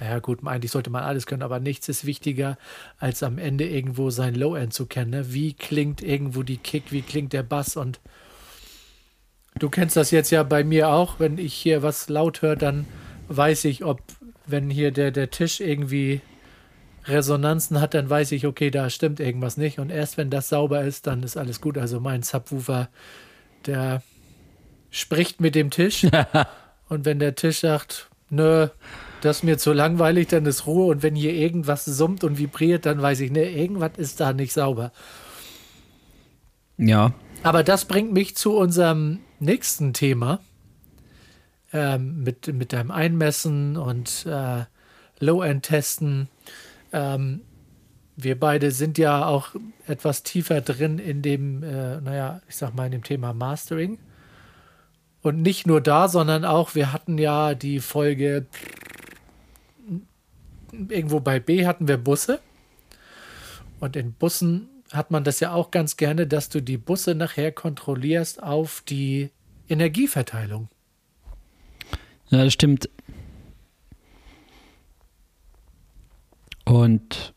ja 0.00 0.18
gut, 0.20 0.46
eigentlich 0.46 0.70
sollte 0.70 0.88
man 0.88 1.04
alles 1.04 1.26
können, 1.26 1.42
aber 1.42 1.60
nichts 1.60 1.88
ist 1.90 2.06
wichtiger, 2.06 2.56
als 2.98 3.22
am 3.22 3.36
Ende 3.36 3.68
irgendwo 3.68 4.08
sein 4.08 4.34
Low-End 4.34 4.72
zu 4.72 4.86
kennen. 4.86 5.10
Ne? 5.10 5.34
Wie 5.34 5.52
klingt 5.52 6.00
irgendwo 6.00 6.42
die 6.42 6.56
Kick, 6.56 6.90
wie 6.90 7.02
klingt 7.02 7.34
der 7.34 7.42
Bass 7.42 7.76
und 7.76 8.00
Du 9.58 9.68
kennst 9.68 9.96
das 9.96 10.10
jetzt 10.10 10.30
ja 10.30 10.42
bei 10.42 10.64
mir 10.64 10.88
auch. 10.88 11.18
Wenn 11.18 11.38
ich 11.38 11.54
hier 11.54 11.82
was 11.82 12.08
laut 12.08 12.42
höre, 12.42 12.56
dann 12.56 12.86
weiß 13.28 13.64
ich, 13.64 13.84
ob, 13.84 14.02
wenn 14.46 14.70
hier 14.70 14.90
der, 14.90 15.10
der 15.10 15.30
Tisch 15.30 15.60
irgendwie 15.60 16.20
Resonanzen 17.04 17.80
hat, 17.80 17.94
dann 17.94 18.08
weiß 18.08 18.32
ich, 18.32 18.46
okay, 18.46 18.70
da 18.70 18.90
stimmt 18.90 19.20
irgendwas 19.20 19.56
nicht. 19.56 19.78
Und 19.78 19.90
erst 19.90 20.16
wenn 20.16 20.30
das 20.30 20.48
sauber 20.48 20.82
ist, 20.82 21.06
dann 21.06 21.22
ist 21.22 21.36
alles 21.36 21.60
gut. 21.60 21.78
Also 21.78 22.00
mein 22.00 22.22
Subwoofer, 22.22 22.88
der 23.66 24.02
spricht 24.90 25.40
mit 25.40 25.54
dem 25.54 25.70
Tisch. 25.70 26.06
und 26.88 27.04
wenn 27.04 27.18
der 27.18 27.34
Tisch 27.34 27.60
sagt, 27.60 28.10
nö, 28.30 28.68
das 29.22 29.38
ist 29.38 29.42
mir 29.42 29.58
zu 29.58 29.72
langweilig, 29.72 30.28
dann 30.28 30.46
ist 30.46 30.66
Ruhe. 30.66 30.86
Und 30.86 31.02
wenn 31.02 31.14
hier 31.14 31.32
irgendwas 31.32 31.84
summt 31.84 32.24
und 32.24 32.38
vibriert, 32.38 32.86
dann 32.86 33.00
weiß 33.00 33.20
ich, 33.20 33.30
ne, 33.30 33.50
irgendwas 33.50 33.92
ist 33.96 34.20
da 34.20 34.32
nicht 34.32 34.52
sauber. 34.52 34.92
Ja. 36.76 37.12
Aber 37.42 37.64
das 37.64 37.86
bringt 37.86 38.12
mich 38.12 38.36
zu 38.36 38.56
unserem 38.56 39.20
nächsten 39.40 39.92
Thema 39.92 40.40
ähm, 41.72 42.22
mit, 42.22 42.52
mit 42.52 42.72
deinem 42.72 42.90
Einmessen 42.90 43.76
und 43.76 44.26
äh, 44.26 44.64
Low-End-Testen. 45.20 46.28
Ähm, 46.92 47.42
wir 48.16 48.38
beide 48.38 48.70
sind 48.72 48.98
ja 48.98 49.26
auch 49.26 49.54
etwas 49.86 50.22
tiefer 50.22 50.60
drin 50.60 50.98
in 50.98 51.22
dem, 51.22 51.62
äh, 51.62 52.00
naja, 52.00 52.40
ich 52.48 52.56
sag 52.56 52.74
mal, 52.74 52.86
in 52.86 52.92
dem 52.92 53.04
Thema 53.04 53.32
Mastering. 53.32 53.98
Und 55.22 55.42
nicht 55.42 55.66
nur 55.66 55.80
da, 55.80 56.08
sondern 56.08 56.44
auch, 56.44 56.74
wir 56.74 56.92
hatten 56.92 57.18
ja 57.18 57.54
die 57.54 57.80
Folge, 57.80 58.46
irgendwo 60.72 61.20
bei 61.20 61.38
B 61.40 61.66
hatten 61.66 61.88
wir 61.88 61.96
Busse. 61.96 62.40
Und 63.80 63.94
in 63.94 64.12
Bussen 64.12 64.68
hat 64.92 65.10
man 65.10 65.24
das 65.24 65.40
ja 65.40 65.52
auch 65.52 65.70
ganz 65.70 65.96
gerne, 65.96 66.26
dass 66.26 66.48
du 66.48 66.62
die 66.62 66.78
Busse 66.78 67.14
nachher 67.14 67.52
kontrollierst 67.52 68.42
auf 68.42 68.82
die 68.88 69.30
Energieverteilung. 69.68 70.68
Ja, 72.30 72.44
das 72.44 72.52
stimmt. 72.52 72.88
Und 76.64 77.32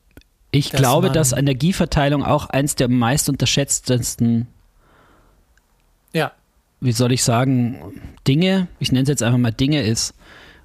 ich 0.51 0.69
dass 0.69 0.81
glaube, 0.81 1.09
dass 1.09 1.31
Energieverteilung 1.31 2.23
auch 2.23 2.47
eins 2.47 2.75
der 2.75 2.89
meist 2.89 3.29
unterschätztesten, 3.29 4.47
ja. 6.13 6.33
wie 6.81 6.91
soll 6.91 7.13
ich 7.13 7.23
sagen, 7.23 8.01
Dinge, 8.27 8.67
ich 8.79 8.91
nenne 8.91 9.03
es 9.03 9.09
jetzt 9.09 9.23
einfach 9.23 9.39
mal 9.39 9.51
Dinge 9.51 9.83
ist 9.83 10.13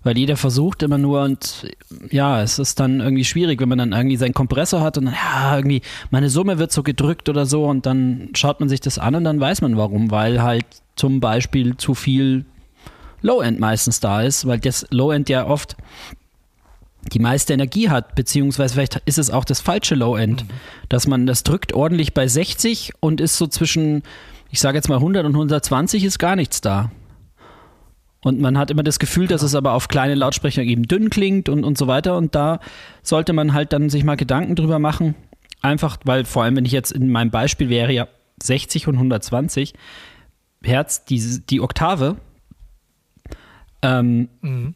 weil 0.07 0.17
jeder 0.17 0.37
versucht 0.37 0.85
immer 0.85 0.99
nur 0.99 1.23
und 1.23 1.67
ja, 2.13 2.41
es 2.41 2.61
ist 2.61 2.79
dann 2.79 3.01
irgendwie 3.01 3.25
schwierig, 3.25 3.61
wenn 3.61 3.69
man 3.69 3.79
dann 3.79 3.93
irgendwie 3.93 4.17
seinen 4.17 4.35
Kompressor 4.35 4.81
hat 4.81 4.97
und 4.97 5.07
dann, 5.07 5.15
ja, 5.15 5.57
irgendwie 5.57 5.83
meine 6.11 6.31
Summe 6.31 6.59
wird 6.59 6.71
so 6.71 6.85
gedrückt 6.85 7.29
oder 7.29 7.45
so 7.45 7.65
und 7.65 7.87
dann 7.87 8.31
schaut 8.35 8.61
man 8.61 8.69
sich 8.69 8.81
das 8.81 9.01
an 9.01 9.17
und 9.17 9.25
dann 9.25 9.41
weiß 9.41 9.63
man 9.63 9.77
warum, 9.77 10.13
weil 10.13 10.43
halt 10.43 10.65
zum 10.95 11.19
Beispiel 11.19 11.77
zu 11.77 11.95
viel 11.95 12.45
Low-End 13.21 13.59
meistens 13.59 13.99
da 13.99 14.23
ist, 14.23 14.47
weil 14.47 14.61
das 14.61 14.87
Low-End 14.91 15.29
ja 15.29 15.45
oft 15.45 15.77
die 17.13 17.19
meiste 17.19 17.53
Energie 17.53 17.91
hat, 17.91 18.15
beziehungsweise 18.15 18.75
vielleicht 18.75 19.03
ist 19.07 19.19
es 19.19 19.31
auch 19.31 19.45
das 19.45 19.61
falsche 19.61 19.97
Low-End, 19.97 20.45
mhm. 20.45 20.49
dass 20.89 21.09
man 21.09 21.27
das 21.27 21.43
drückt 21.43 21.73
ordentlich 21.73 22.15
bei 22.15 22.29
60 22.29 22.93
und 23.01 23.21
ist 23.21 23.39
so 23.39 23.49
zwischen, 23.49 24.05
ich 24.53 24.61
sage 24.61 24.79
jetzt 24.79 24.89
mal 24.89 24.97
100 24.97 25.27
und 25.27 25.33
120 25.33 26.05
ist 26.05 26.21
gar 26.21 26.37
nichts 26.37 26.61
da. 26.61 26.93
Und 28.27 28.41
man 28.41 28.59
hat 28.59 28.73
immer 28.73 28.83
das 28.83 28.99
Gefühl, 28.99 29.29
dass 29.29 29.43
es 29.43 29.55
aber 29.55 29.75
auf 29.75 29.87
kleine 29.87 30.17
Lautsprecher 30.17 30.61
eben 30.61 30.83
dünn 30.83 31.11
klingt 31.11 31.49
und, 31.49 31.63
und 31.63 31.79
so 31.79 31.87
weiter. 31.87 32.17
Und 32.17 32.35
da 32.35 32.59
sollte 33.05 33.33
man 33.33 33.53
halt 33.53 33.73
dann 33.73 33.89
sich 33.89 34.03
mal 34.03 34.17
Gedanken 34.17 34.57
drüber 34.57 34.81
machen. 34.81 35.15
Einfach, 35.63 35.99
weil 36.03 36.25
vor 36.25 36.43
allem, 36.43 36.57
wenn 36.57 36.65
ich 36.65 36.73
jetzt 36.73 36.91
in 36.91 37.09
meinem 37.09 37.31
Beispiel 37.31 37.69
wäre 37.69 37.93
ja 37.93 38.09
60 38.43 38.89
und 38.89 38.97
120 38.97 39.75
Hertz, 40.61 41.05
die, 41.05 41.41
die 41.49 41.61
Oktave. 41.61 42.17
Ähm, 43.83 44.29
mhm. 44.41 44.75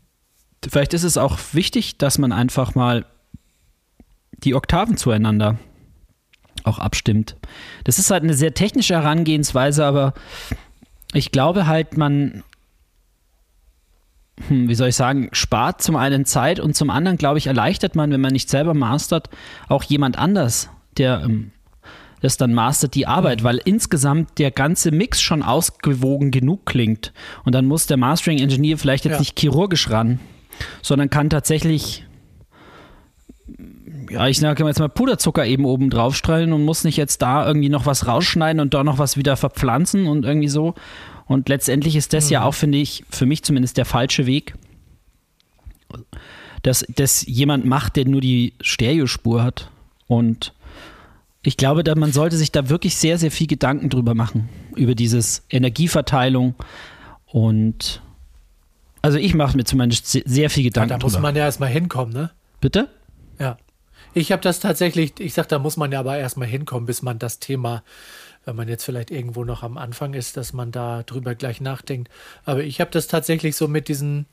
Vielleicht 0.70 0.94
ist 0.94 1.02
es 1.02 1.18
auch 1.18 1.36
wichtig, 1.50 1.98
dass 1.98 2.18
man 2.18 2.30
einfach 2.30 2.76
mal 2.76 3.04
die 4.44 4.54
Oktaven 4.54 4.96
zueinander 4.96 5.58
auch 6.62 6.78
abstimmt. 6.78 7.34
Das 7.82 7.98
ist 7.98 8.12
halt 8.12 8.22
eine 8.22 8.34
sehr 8.34 8.54
technische 8.54 8.94
Herangehensweise, 8.94 9.84
aber 9.84 10.14
ich 11.14 11.32
glaube 11.32 11.66
halt, 11.66 11.96
man 11.96 12.44
wie 14.48 14.74
soll 14.74 14.88
ich 14.88 14.96
sagen, 14.96 15.28
spart 15.32 15.82
zum 15.82 15.96
einen 15.96 16.24
Zeit 16.24 16.60
und 16.60 16.74
zum 16.74 16.90
anderen, 16.90 17.18
glaube 17.18 17.38
ich, 17.38 17.46
erleichtert 17.46 17.94
man, 17.94 18.10
wenn 18.10 18.20
man 18.20 18.32
nicht 18.32 18.48
selber 18.48 18.74
mastert, 18.74 19.28
auch 19.68 19.82
jemand 19.82 20.18
anders, 20.18 20.70
der 20.96 21.22
ähm, 21.24 21.52
das 22.20 22.36
dann 22.36 22.52
mastert, 22.52 22.94
die 22.94 23.06
Arbeit, 23.06 23.40
mhm. 23.40 23.44
weil 23.44 23.60
insgesamt 23.64 24.38
der 24.38 24.50
ganze 24.50 24.90
Mix 24.90 25.20
schon 25.20 25.42
ausgewogen 25.42 26.30
genug 26.30 26.66
klingt. 26.66 27.12
Und 27.44 27.54
dann 27.54 27.66
muss 27.66 27.86
der 27.86 27.96
Mastering-Engineer 27.96 28.78
vielleicht 28.78 29.04
jetzt 29.04 29.14
ja. 29.14 29.20
nicht 29.20 29.38
chirurgisch 29.38 29.90
ran, 29.90 30.20
sondern 30.82 31.10
kann 31.10 31.30
tatsächlich 31.30 32.04
ja, 34.10 34.26
ich 34.26 34.38
sage 34.38 34.66
jetzt 34.66 34.80
mal 34.80 34.88
Puderzucker 34.88 35.46
eben 35.46 35.64
oben 35.64 35.88
drauf 35.88 36.16
streuen 36.16 36.52
und 36.52 36.64
muss 36.64 36.82
nicht 36.82 36.96
jetzt 36.96 37.22
da 37.22 37.46
irgendwie 37.46 37.68
noch 37.68 37.86
was 37.86 38.08
rausschneiden 38.08 38.60
und 38.60 38.74
da 38.74 38.82
noch 38.82 38.98
was 38.98 39.16
wieder 39.16 39.36
verpflanzen 39.36 40.06
und 40.06 40.24
irgendwie 40.24 40.48
so. 40.48 40.74
Und 41.30 41.48
letztendlich 41.48 41.94
ist 41.94 42.12
das 42.12 42.24
mhm. 42.24 42.32
ja 42.32 42.42
auch, 42.42 42.54
finde 42.54 42.78
ich, 42.78 43.04
für 43.08 43.24
mich 43.24 43.44
zumindest 43.44 43.76
der 43.76 43.84
falsche 43.84 44.26
Weg, 44.26 44.54
dass 46.62 46.84
das 46.88 47.24
jemand 47.24 47.64
macht, 47.64 47.94
der 47.94 48.04
nur 48.04 48.20
die 48.20 48.54
Stereospur 48.60 49.44
hat. 49.44 49.70
Und 50.08 50.52
ich 51.42 51.56
glaube, 51.56 51.84
da, 51.84 51.94
man 51.94 52.10
sollte 52.10 52.36
sich 52.36 52.50
da 52.50 52.68
wirklich 52.68 52.96
sehr, 52.96 53.16
sehr 53.16 53.30
viel 53.30 53.46
Gedanken 53.46 53.90
drüber 53.90 54.16
machen, 54.16 54.48
über 54.74 54.96
dieses 54.96 55.44
Energieverteilung. 55.50 56.56
Und 57.26 58.02
also 59.00 59.16
ich 59.16 59.32
mache 59.34 59.56
mir 59.56 59.62
zumindest 59.62 60.08
sehr 60.08 60.50
viel 60.50 60.64
Gedanken 60.64 60.90
ja, 60.90 60.98
da 60.98 61.06
muss 61.06 61.16
man 61.20 61.36
ja 61.36 61.44
erstmal 61.44 61.68
hinkommen, 61.68 62.12
ne? 62.12 62.32
Bitte? 62.60 62.88
Ja. 63.38 63.56
Ich 64.14 64.32
habe 64.32 64.42
das 64.42 64.58
tatsächlich, 64.58 65.12
ich 65.20 65.34
sage, 65.34 65.46
da 65.46 65.60
muss 65.60 65.76
man 65.76 65.92
ja 65.92 66.00
aber 66.00 66.18
erstmal 66.18 66.48
hinkommen, 66.48 66.86
bis 66.86 67.02
man 67.02 67.20
das 67.20 67.38
Thema 67.38 67.84
wenn 68.44 68.56
man 68.56 68.68
jetzt 68.68 68.84
vielleicht 68.84 69.10
irgendwo 69.10 69.44
noch 69.44 69.62
am 69.62 69.76
Anfang 69.76 70.14
ist, 70.14 70.36
dass 70.36 70.52
man 70.52 70.72
da 70.72 71.02
drüber 71.02 71.34
gleich 71.34 71.60
nachdenkt. 71.60 72.10
Aber 72.44 72.62
ich 72.62 72.80
habe 72.80 72.90
das 72.90 73.06
tatsächlich 73.06 73.56
so 73.56 73.68
mit 73.68 73.88
diesen, 73.88 74.26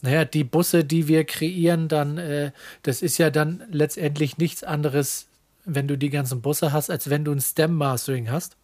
naja, 0.00 0.24
die 0.24 0.44
Busse, 0.44 0.84
die 0.84 1.08
wir 1.08 1.24
kreieren, 1.24 1.88
dann, 1.88 2.18
äh, 2.18 2.52
das 2.82 3.02
ist 3.02 3.18
ja 3.18 3.30
dann 3.30 3.64
letztendlich 3.70 4.38
nichts 4.38 4.62
anderes, 4.62 5.26
wenn 5.64 5.88
du 5.88 5.98
die 5.98 6.10
ganzen 6.10 6.40
Busse 6.40 6.72
hast, 6.72 6.90
als 6.90 7.10
wenn 7.10 7.24
du 7.24 7.32
ein 7.32 7.40
Stem-Mastering 7.40 8.30
hast. 8.30 8.56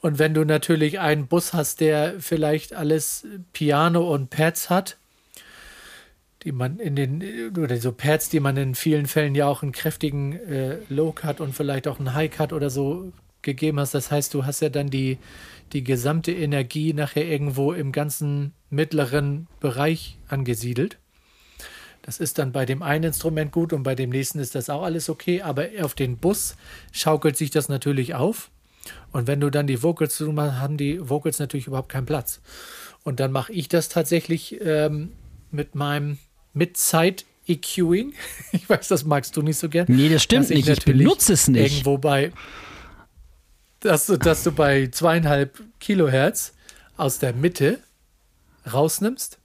Und 0.00 0.18
wenn 0.18 0.34
du 0.34 0.44
natürlich 0.44 0.98
einen 0.98 1.28
Bus 1.28 1.52
hast, 1.52 1.80
der 1.80 2.14
vielleicht 2.18 2.74
alles 2.74 3.24
Piano 3.52 4.12
und 4.12 4.30
Pads 4.30 4.68
hat, 4.68 4.96
die 6.42 6.50
man 6.50 6.80
in 6.80 6.96
den, 6.96 7.56
oder 7.56 7.76
so 7.76 7.92
Pads, 7.92 8.28
die 8.28 8.40
man 8.40 8.56
in 8.56 8.74
vielen 8.74 9.06
Fällen 9.06 9.36
ja 9.36 9.46
auch 9.46 9.62
einen 9.62 9.70
kräftigen 9.70 10.32
äh, 10.32 10.78
Low-Cut 10.88 11.40
und 11.40 11.54
vielleicht 11.54 11.86
auch 11.86 12.00
einen 12.00 12.14
High-Cut 12.14 12.52
oder 12.52 12.68
so 12.68 13.12
gegeben 13.42 13.78
hast. 13.80 13.94
Das 13.94 14.10
heißt, 14.10 14.32
du 14.34 14.44
hast 14.46 14.60
ja 14.60 14.68
dann 14.68 14.88
die, 14.88 15.18
die 15.72 15.84
gesamte 15.84 16.32
Energie 16.32 16.92
nachher 16.92 17.26
irgendwo 17.26 17.72
im 17.72 17.92
ganzen 17.92 18.52
mittleren 18.70 19.48
Bereich 19.60 20.18
angesiedelt. 20.28 20.98
Das 22.02 22.18
ist 22.18 22.38
dann 22.38 22.50
bei 22.50 22.66
dem 22.66 22.82
einen 22.82 23.04
Instrument 23.04 23.52
gut 23.52 23.72
und 23.72 23.84
bei 23.84 23.94
dem 23.94 24.10
nächsten 24.10 24.40
ist 24.40 24.54
das 24.54 24.68
auch 24.68 24.82
alles 24.82 25.08
okay, 25.08 25.42
aber 25.42 25.68
auf 25.80 25.94
den 25.94 26.16
Bus 26.16 26.56
schaukelt 26.90 27.36
sich 27.36 27.50
das 27.50 27.68
natürlich 27.68 28.14
auf. 28.14 28.50
Und 29.12 29.28
wenn 29.28 29.40
du 29.40 29.50
dann 29.50 29.68
die 29.68 29.82
Vocals 29.82 30.16
zu 30.16 30.32
machst, 30.32 30.58
haben 30.58 30.76
die 30.76 31.08
Vocals 31.08 31.38
natürlich 31.38 31.68
überhaupt 31.68 31.88
keinen 31.88 32.06
Platz. 32.06 32.40
Und 33.04 33.20
dann 33.20 33.30
mache 33.30 33.52
ich 33.52 33.68
das 33.68 33.88
tatsächlich 33.88 34.60
ähm, 34.60 35.12
mit 35.52 35.76
meinem 35.76 36.18
mit 36.52 36.76
Zeit 36.76 37.24
EQing. 37.46 38.12
Ich 38.52 38.68
weiß, 38.68 38.88
das 38.88 39.04
magst 39.04 39.36
du 39.36 39.42
nicht 39.42 39.56
so 39.56 39.68
gern. 39.68 39.86
Nee, 39.88 40.08
das 40.08 40.22
stimmt 40.22 40.50
nicht. 40.50 40.68
Ich 40.68 40.84
benutze 40.84 41.32
es 41.32 41.48
nicht. 41.48 41.72
Irgendwo 41.72 41.98
bei 41.98 42.32
dass 43.82 44.06
du, 44.06 44.16
dass 44.16 44.44
du 44.44 44.52
bei 44.52 44.88
zweieinhalb 44.88 45.62
Kilohertz 45.80 46.54
aus 46.96 47.18
der 47.18 47.32
Mitte 47.34 47.78
rausnimmst 48.72 49.38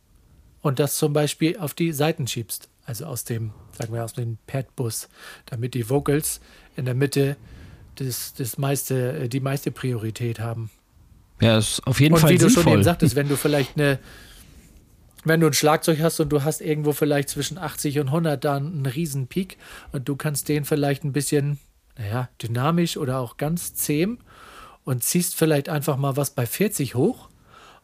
und 0.62 0.80
das 0.80 0.96
zum 0.98 1.14
Beispiel 1.14 1.58
auf 1.58 1.74
die 1.74 1.92
Seiten 1.92 2.28
schiebst. 2.28 2.70
Also 2.86 3.06
aus 3.06 3.24
dem, 3.24 3.52
sagen 3.78 3.94
wir, 3.94 4.04
aus 4.04 4.14
dem 4.14 4.38
Pad-Bus, 4.48 5.10
damit 5.46 5.74
die 5.74 5.90
Vocals 5.90 6.40
in 6.76 6.86
der 6.86 6.94
Mitte 6.94 7.36
das, 7.96 8.34
das 8.34 8.58
meiste, 8.58 9.24
äh, 9.24 9.30
die 9.30 9.40
meiste 9.40 9.72
Priorität 9.72 10.40
haben. 10.40 10.70
Ja, 11.42 11.58
ist 11.58 11.86
auf 11.86 12.00
jeden 12.00 12.16
und 12.16 12.22
Fall 12.22 12.32
wie 12.32 12.38
sinnvoll. 12.38 12.64
du 12.64 12.70
schon 12.70 12.74
eben 12.74 12.84
sagtest, 12.84 13.16
wenn 13.16 13.28
du 13.28 13.36
vielleicht 13.36 13.76
eine, 13.76 14.00
wenn 15.24 15.40
du 15.40 15.48
ein 15.48 15.54
Schlagzeug 15.54 16.00
hast 16.00 16.20
und 16.20 16.30
du 16.30 16.44
hast 16.44 16.62
irgendwo 16.62 16.94
vielleicht 16.94 17.30
zwischen 17.30 17.58
80 17.58 18.00
und 18.00 18.08
100 18.08 18.44
dann 18.44 18.68
einen 18.68 18.86
riesen 18.86 19.28
Peak 19.28 19.58
und 19.92 20.08
du 20.08 20.16
kannst 20.16 20.48
den 20.48 20.64
vielleicht 20.64 21.04
ein 21.04 21.12
bisschen, 21.12 21.60
naja, 21.98 22.30
dynamisch 22.42 22.98
oder 22.98 23.20
auch 23.20 23.38
ganz 23.38 23.74
zähm 23.74 24.20
und 24.88 25.04
ziehst 25.04 25.36
vielleicht 25.36 25.68
einfach 25.68 25.98
mal 25.98 26.16
was 26.16 26.30
bei 26.30 26.46
40 26.46 26.96
hoch, 26.96 27.28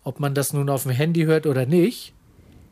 ob 0.05 0.21
man 0.21 0.33
das 0.33 0.53
nun 0.53 0.69
auf 0.69 0.83
dem 0.83 0.93
Handy 0.93 1.23
hört 1.23 1.45
oder 1.45 1.65
nicht, 1.65 2.13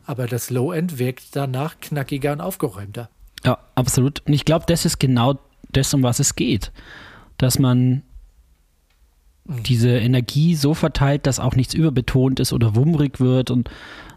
aber 0.06 0.26
das 0.26 0.48
Low-End 0.48 0.98
wirkt 0.98 1.36
danach 1.36 1.78
knackiger 1.80 2.32
und 2.32 2.40
aufgeräumter. 2.40 3.10
Ja, 3.44 3.58
absolut. 3.74 4.22
Und 4.26 4.32
ich 4.32 4.46
glaube, 4.46 4.64
das 4.66 4.86
ist 4.86 4.98
genau 4.98 5.38
das, 5.70 5.92
um 5.92 6.02
was 6.02 6.18
es 6.18 6.34
geht. 6.34 6.72
Dass 7.36 7.58
man 7.58 8.04
diese 9.44 9.98
Energie 9.98 10.54
so 10.54 10.72
verteilt, 10.72 11.26
dass 11.26 11.38
auch 11.38 11.54
nichts 11.54 11.74
überbetont 11.74 12.40
ist 12.40 12.54
oder 12.54 12.74
wummrig 12.74 13.20
wird 13.20 13.50
und 13.50 13.68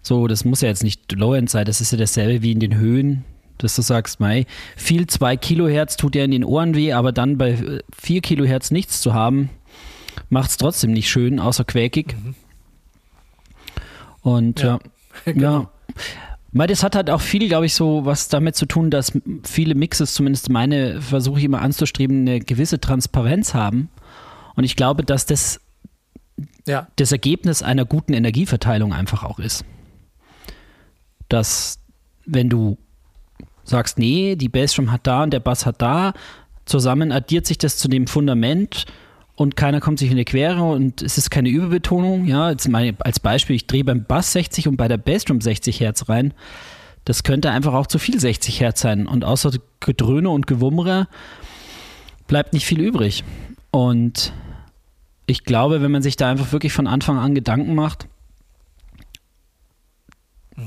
so. 0.01 0.27
Das 0.27 0.45
muss 0.45 0.61
ja 0.61 0.69
jetzt 0.69 0.83
nicht 0.83 1.11
Low-End 1.11 1.49
sein, 1.49 1.65
das 1.65 1.81
ist 1.81 1.91
ja 1.91 1.97
dasselbe 1.97 2.41
wie 2.41 2.53
in 2.53 2.61
den 2.61 2.77
Höhen, 2.77 3.25
dass 3.57 3.75
du 3.75 3.81
sagst, 3.81 4.21
Mai, 4.21 4.45
viel 4.77 5.07
2 5.07 5.35
Kilohertz 5.35 5.97
tut 5.97 6.15
ja 6.15 6.23
in 6.23 6.31
den 6.31 6.45
Ohren 6.45 6.73
weh, 6.73 6.93
aber 6.93 7.11
dann 7.11 7.37
bei 7.37 7.81
4 7.97 8.21
Kilohertz 8.21 8.71
nichts 8.71 9.01
zu 9.01 9.13
haben, 9.13 9.49
macht 10.29 10.49
es 10.49 10.57
trotzdem 10.57 10.91
nicht 10.91 11.09
schön, 11.09 11.39
außer 11.39 11.63
quäkig. 11.63 12.15
Mhm. 12.15 12.35
Und 14.21 14.61
ja, 14.61 14.79
ja, 15.25 15.31
genau. 15.33 15.69
Weil 16.51 16.67
das 16.67 16.83
hat 16.83 16.95
halt 16.95 17.09
auch 17.09 17.21
viel, 17.21 17.47
glaube 17.47 17.65
ich, 17.65 17.73
so 17.73 18.05
was 18.05 18.29
damit 18.29 18.55
zu 18.55 18.65
tun, 18.65 18.89
dass 18.89 19.11
viele 19.43 19.75
Mixes, 19.75 20.13
zumindest 20.13 20.49
meine, 20.49 21.01
versuche 21.01 21.39
ich 21.39 21.45
immer 21.45 21.61
anzustreben, 21.61 22.21
eine 22.21 22.39
gewisse 22.39 22.79
Transparenz 22.79 23.53
haben. 23.53 23.89
Und 24.55 24.63
ich 24.63 24.77
glaube, 24.77 25.03
dass 25.03 25.25
das 25.25 25.59
ja. 26.65 26.87
das 26.95 27.11
Ergebnis 27.11 27.61
einer 27.61 27.85
guten 27.85 28.13
Energieverteilung 28.13 28.93
einfach 28.93 29.23
auch 29.23 29.39
ist. 29.39 29.65
Dass, 31.29 31.79
wenn 32.25 32.49
du 32.49 32.77
sagst, 33.63 33.97
nee, 33.97 34.35
die 34.35 34.49
Bassdrum 34.49 34.91
hat 34.91 35.07
da 35.07 35.23
und 35.23 35.31
der 35.31 35.39
Bass 35.39 35.65
hat 35.65 35.81
da, 35.81 36.13
zusammen 36.65 37.11
addiert 37.11 37.45
sich 37.45 37.57
das 37.57 37.77
zu 37.77 37.87
dem 37.87 38.07
Fundament 38.07 38.85
und 39.35 39.55
keiner 39.57 39.81
kommt 39.81 39.99
sich 39.99 40.11
in 40.11 40.17
die 40.17 40.25
Quere 40.25 40.63
und 40.63 41.01
es 41.01 41.17
ist 41.17 41.29
keine 41.29 41.49
Überbetonung. 41.49 42.25
Ja, 42.25 42.51
jetzt 42.51 42.67
meine, 42.69 42.95
als 42.99 43.19
Beispiel, 43.19 43.55
ich 43.55 43.67
drehe 43.67 43.83
beim 43.83 44.05
Bass 44.05 44.31
60 44.31 44.67
und 44.67 44.77
bei 44.77 44.87
der 44.87 44.97
Bassdrum 44.97 45.41
60 45.41 45.79
Hertz 45.81 46.07
rein. 46.07 46.33
Das 47.03 47.23
könnte 47.23 47.51
einfach 47.51 47.73
auch 47.73 47.87
zu 47.87 47.99
viel 47.99 48.19
60 48.19 48.61
Hertz 48.61 48.81
sein 48.81 49.07
und 49.07 49.25
außer 49.25 49.51
Gedröhne 49.79 50.29
und 50.29 50.47
Gewummere 50.47 51.07
bleibt 52.27 52.53
nicht 52.53 52.65
viel 52.65 52.79
übrig. 52.79 53.23
Und 53.71 54.33
ich 55.27 55.43
glaube, 55.43 55.81
wenn 55.81 55.91
man 55.91 56.01
sich 56.01 56.15
da 56.15 56.31
einfach 56.31 56.51
wirklich 56.51 56.73
von 56.73 56.87
Anfang 56.87 57.17
an 57.17 57.35
Gedanken 57.35 57.75
macht, 57.75 58.07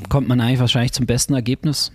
kommt 0.09 0.29
man 0.29 0.41
eigentlich 0.41 0.61
wahrscheinlich 0.61 0.93
zum 0.93 1.07
besten 1.07 1.35
Ergebnis. 1.35 1.93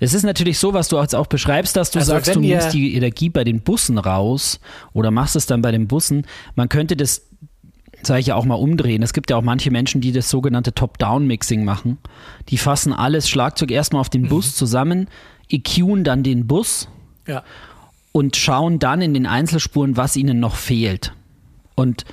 Es 0.00 0.14
ist 0.14 0.22
natürlich 0.22 0.58
so, 0.58 0.74
was 0.74 0.88
du 0.88 1.00
jetzt 1.00 1.14
auch 1.14 1.26
beschreibst, 1.26 1.76
dass 1.76 1.90
du 1.90 1.98
also 1.98 2.12
sagst, 2.12 2.34
du 2.34 2.40
nimmst 2.40 2.72
die 2.72 2.94
Energie 2.94 3.28
bei 3.28 3.44
den 3.44 3.60
Bussen 3.60 3.98
raus 3.98 4.60
oder 4.92 5.10
machst 5.10 5.36
es 5.36 5.46
dann 5.46 5.62
bei 5.62 5.72
den 5.72 5.88
Bussen. 5.88 6.26
Man 6.54 6.68
könnte 6.68 6.96
das, 6.96 7.22
sage 8.02 8.20
ich 8.20 8.26
ja 8.28 8.36
auch 8.36 8.44
mal, 8.44 8.54
umdrehen. 8.54 9.02
Es 9.02 9.12
gibt 9.12 9.30
ja 9.30 9.36
auch 9.36 9.42
manche 9.42 9.70
Menschen, 9.70 10.00
die 10.00 10.12
das 10.12 10.30
sogenannte 10.30 10.72
Top-Down-Mixing 10.72 11.64
machen. 11.64 11.98
Die 12.48 12.58
fassen 12.58 12.92
alles 12.92 13.28
Schlagzeug 13.28 13.70
erstmal 13.70 14.00
auf 14.00 14.10
den 14.10 14.22
mhm. 14.22 14.28
Bus 14.28 14.54
zusammen, 14.54 15.08
EQen 15.50 16.04
dann 16.04 16.22
den 16.22 16.46
Bus 16.46 16.88
ja. 17.26 17.42
und 18.12 18.36
schauen 18.36 18.78
dann 18.78 19.02
in 19.02 19.14
den 19.14 19.26
Einzelspuren, 19.26 19.96
was 19.96 20.16
ihnen 20.16 20.38
noch 20.38 20.54
fehlt. 20.54 21.12
Und 21.74 22.04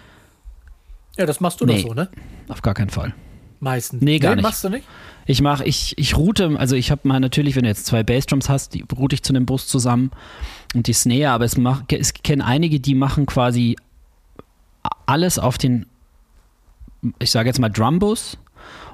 ja, 1.18 1.26
das 1.26 1.40
machst 1.40 1.62
du 1.62 1.66
nee, 1.66 1.82
doch 1.82 1.90
so, 1.90 1.94
ne? 1.94 2.10
Auf 2.48 2.62
gar 2.62 2.74
keinen 2.74 2.90
Fall. 2.90 3.14
Meistens. 3.60 4.02
Nee, 4.02 4.20
gar 4.20 4.32
nee, 4.32 4.36
nicht. 4.38 4.44
machst 4.44 4.64
du 4.64 4.70
nicht? 4.70 4.86
Ich 5.26 5.42
mache, 5.42 5.64
ich, 5.64 5.98
ich 5.98 6.16
route, 6.16 6.58
also 6.58 6.76
ich 6.76 6.92
habe 6.92 7.08
mal 7.08 7.20
natürlich, 7.20 7.56
wenn 7.56 7.64
du 7.64 7.70
jetzt 7.70 7.88
zwei 7.88 8.04
Bassdrums 8.04 8.48
hast, 8.48 8.74
die 8.74 8.86
route 8.96 9.16
ich 9.16 9.24
zu 9.24 9.34
einem 9.34 9.46
Bus 9.46 9.68
zusammen 9.68 10.12
und 10.76 10.88
die 10.88 10.94
Snare, 10.94 11.32
aber 11.32 11.46
es, 11.46 11.58
mach, 11.58 11.84
es 11.90 12.14
kenne 12.14 12.46
einige, 12.46 12.80
die 12.80 12.94
machen 12.94 13.26
quasi 13.26 13.76
alles 15.08 15.40
auf 15.40 15.58
den, 15.58 15.88
ich 17.20 17.32
sage 17.32 17.50
jetzt 17.50 17.60
mal 17.60 17.70
Drumbus 17.70 18.38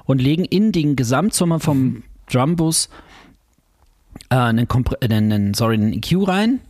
und 0.04 0.20
legen 0.20 0.44
in 0.44 0.72
den 0.72 0.96
Gesamtsummer 0.96 1.60
vom 1.60 2.02
Drumbus 2.30 2.88
äh, 4.30 4.36
einen, 4.36 4.66
einen, 5.02 5.54
sorry, 5.54 5.74
einen 5.74 5.92
EQ 5.92 6.28
rein 6.28 6.60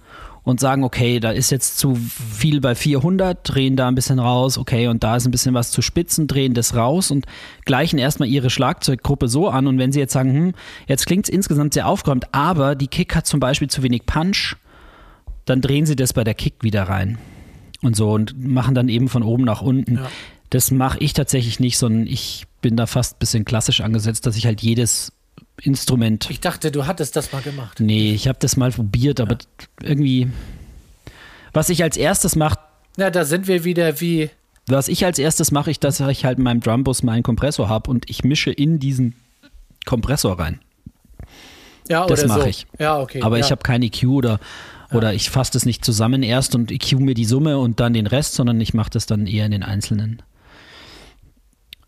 und 0.45 0.59
sagen, 0.59 0.83
okay, 0.83 1.21
da 1.21 1.31
ist 1.31 1.51
jetzt 1.51 1.79
zu 1.79 1.95
viel 1.95 2.61
bei 2.61 2.75
400, 2.75 3.39
drehen 3.45 3.77
da 3.77 3.89
ein 3.89 3.95
bisschen 3.95 4.19
raus, 4.19 4.59
okay, 4.59 4.89
und 4.89 5.05
da 5.05 5.17
ist 5.17 5.25
ein 5.25 5.31
bisschen 5.31 5.55
was 5.55 5.71
zu 5.71 5.83
spitzen, 5.83 6.27
drehen 6.27 6.55
das 6.55 6.75
raus 6.75 7.11
und 7.11 7.27
gleichen 7.65 7.99
erstmal 7.99 8.29
ihre 8.29 8.51
Schlagzeuggruppe 8.51 9.29
so 9.29 9.49
an. 9.49 9.67
Und 9.67 9.79
wenn 9.79 9.93
sie 9.93 10.01
jetzt 10.01 10.13
sagen, 10.13 10.33
hm, 10.33 10.55
jetzt 10.89 11.07
klingt 11.07 11.27
es 11.27 11.31
insgesamt 11.31 11.75
sehr 11.75 11.87
aufgeräumt, 11.87 12.27
aber 12.33 12.75
die 12.75 12.89
Kick 12.89 13.15
hat 13.15 13.27
zum 13.27 13.41
Beispiel 13.41 13.69
zu 13.69 13.83
wenig 13.83 14.05
Punch, 14.07 14.57
dann 15.45 15.61
drehen 15.61 15.87
sie 15.87 15.97
das 15.97 16.13
bei 16.13 16.25
der 16.25 16.35
Kick 16.35 16.55
wieder 16.63 16.85
rein. 16.85 17.19
Und 17.81 17.97
so 17.97 18.13
und 18.13 18.39
machen 18.39 18.75
dann 18.75 18.89
eben 18.89 19.09
von 19.09 19.23
oben 19.23 19.45
nach 19.45 19.61
unten. 19.61 19.97
Ja. 19.97 20.09
Das 20.51 20.71
mache 20.71 20.99
ich 21.01 21.15
tatsächlich 21.15 21.59
nicht, 21.61 21.79
sondern 21.79 22.07
ich 22.07 22.45
bin 22.61 22.77
da 22.77 22.87
fast 22.87 23.17
ein 23.17 23.19
bisschen 23.19 23.45
klassisch 23.45 23.81
angesetzt, 23.81 24.27
dass 24.27 24.37
ich 24.37 24.47
halt 24.47 24.61
jedes 24.61 25.13
Instrument. 25.63 26.29
Ich 26.31 26.41
dachte, 26.41 26.73
du 26.73 26.87
hattest 26.87 27.15
das 27.17 27.33
mal 27.33 27.43
gemacht. 27.43 27.79
Nee, 27.81 28.13
ich 28.13 28.29
habe 28.29 28.39
das 28.41 28.57
mal 28.57 28.71
probiert, 28.71 29.21
aber 29.21 29.35
ja. 29.35 29.89
irgendwie. 29.89 30.29
Was 31.53 31.69
ich 31.69 31.83
als 31.83 31.97
erstes 31.97 32.35
mache. 32.37 32.59
Ja, 32.97 33.11
da 33.11 33.25
sind 33.25 33.47
wir 33.47 33.65
wieder 33.65 34.01
wie. 34.01 34.31
Was 34.67 34.89
ich 34.89 35.05
als 35.05 35.19
erstes 35.19 35.51
mache, 35.51 35.71
ich, 35.71 35.81
dass 35.81 36.01
ich 36.01 36.25
halt 36.25 36.39
in 36.39 36.45
meinem 36.45 36.61
Drumbus 36.61 37.03
meinen 37.03 37.23
Kompressor 37.23 37.69
habe 37.69 37.91
und 37.91 38.09
ich 38.09 38.25
mische 38.25 38.51
in 38.51 38.79
diesen 38.79 39.15
Kompressor 39.85 40.39
rein. 40.39 40.61
Ja, 41.89 42.07
das 42.07 42.27
mache 42.27 42.43
so. 42.43 42.47
ich. 42.47 42.67
Ja, 42.79 43.01
okay. 43.01 43.23
Aber 43.23 43.39
ja. 43.39 43.45
ich 43.45 43.51
habe 43.51 43.63
kein 43.63 43.83
EQ 43.83 44.05
oder, 44.05 44.41
ja. 44.91 44.97
oder 44.97 45.15
ich 45.15 45.31
fasse 45.31 45.53
das 45.53 45.67
nicht 45.67 45.85
zusammen 45.85 46.23
erst 46.23 46.55
und 46.55 46.71
EQ 46.71 47.01
mir 47.01 47.15
die 47.15 47.25
Summe 47.25 47.59
und 47.59 47.81
dann 47.81 47.93
den 47.93 48.07
Rest, 48.07 48.35
sondern 48.35 48.61
ich 48.61 48.73
mache 48.73 48.91
das 48.91 49.07
dann 49.07 49.27
eher 49.27 49.47
in 49.47 49.53
den 49.53 49.63
einzelnen 49.63 50.23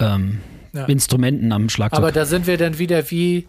ähm, 0.01 0.41
ja. 0.73 0.85
Instrumenten 0.87 1.53
am 1.53 1.69
Schlagzeug. 1.69 1.99
Aber 1.99 2.13
da 2.13 2.27
sind 2.27 2.47
wir 2.47 2.59
dann 2.59 2.79
wieder 2.79 3.11
wie, 3.11 3.47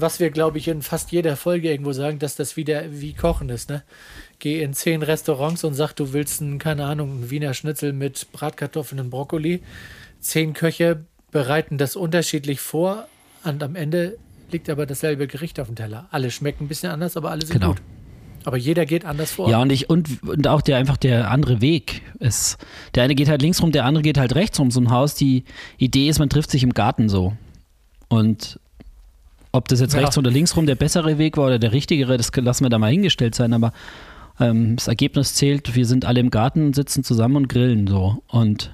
was 0.00 0.20
wir, 0.20 0.30
glaube 0.30 0.58
ich, 0.58 0.68
in 0.68 0.82
fast 0.82 1.12
jeder 1.12 1.36
Folge 1.36 1.70
irgendwo 1.70 1.92
sagen, 1.92 2.18
dass 2.18 2.36
das 2.36 2.56
wieder 2.56 2.84
wie 2.90 3.14
Kochen 3.14 3.48
ist. 3.48 3.68
Ne? 3.68 3.82
Geh 4.38 4.62
in 4.62 4.72
zehn 4.72 5.02
Restaurants 5.02 5.64
und 5.64 5.74
sag, 5.74 5.92
du 5.94 6.12
willst 6.12 6.40
einen, 6.40 6.58
keine 6.58 6.84
Ahnung, 6.84 7.10
einen 7.10 7.30
Wiener 7.30 7.54
Schnitzel 7.54 7.92
mit 7.92 8.30
Bratkartoffeln 8.32 9.00
und 9.00 9.10
Brokkoli. 9.10 9.62
Zehn 10.20 10.52
Köche 10.52 11.04
bereiten 11.30 11.78
das 11.78 11.96
unterschiedlich 11.96 12.60
vor 12.60 13.06
und 13.44 13.62
am 13.62 13.76
Ende 13.76 14.18
liegt 14.50 14.70
aber 14.70 14.86
dasselbe 14.86 15.26
Gericht 15.26 15.60
auf 15.60 15.66
dem 15.66 15.76
Teller. 15.76 16.08
Alle 16.10 16.30
schmecken 16.30 16.64
ein 16.64 16.68
bisschen 16.68 16.90
anders, 16.90 17.16
aber 17.16 17.30
alle 17.30 17.44
sind 17.44 17.54
genau. 17.54 17.72
gut. 17.72 17.82
Aber 18.44 18.56
jeder 18.56 18.86
geht 18.86 19.04
anders 19.04 19.32
vor. 19.32 19.50
Ja, 19.50 19.60
und 19.60 19.70
ich, 19.70 19.90
und, 19.90 20.22
und 20.22 20.46
auch 20.46 20.62
der 20.62 20.78
einfach 20.78 20.96
der 20.96 21.30
andere 21.30 21.60
Weg 21.60 22.02
ist. 22.18 22.56
Der 22.94 23.02
eine 23.02 23.14
geht 23.14 23.28
halt 23.28 23.42
links 23.42 23.60
rum, 23.60 23.72
der 23.72 23.84
andere 23.84 24.02
geht 24.02 24.16
halt 24.16 24.34
rechts 24.34 24.58
rum. 24.58 24.70
So 24.70 24.80
ein 24.80 24.90
Haus, 24.90 25.14
die 25.14 25.44
Idee 25.76 26.08
ist, 26.08 26.18
man 26.18 26.30
trifft 26.30 26.50
sich 26.50 26.62
im 26.62 26.72
Garten 26.72 27.08
so. 27.08 27.36
Und 28.08 28.58
ob 29.52 29.68
das 29.68 29.80
jetzt 29.80 29.94
ja. 29.94 30.00
rechts 30.00 30.18
oder 30.18 30.30
links 30.30 30.56
rum 30.56 30.66
der 30.66 30.74
bessere 30.74 31.18
Weg 31.18 31.36
war 31.36 31.46
oder 31.46 31.58
der 31.58 31.72
richtigere, 31.72 32.16
das 32.16 32.30
lassen 32.34 32.64
wir 32.64 32.70
da 32.70 32.78
mal 32.78 32.90
hingestellt 32.90 33.34
sein, 33.34 33.52
aber 33.52 33.72
ähm, 34.40 34.76
das 34.76 34.88
Ergebnis 34.88 35.34
zählt, 35.34 35.74
wir 35.74 35.86
sind 35.86 36.04
alle 36.04 36.20
im 36.20 36.30
Garten, 36.30 36.72
sitzen 36.72 37.04
zusammen 37.04 37.36
und 37.36 37.48
grillen 37.48 37.86
so. 37.86 38.22
Und 38.28 38.72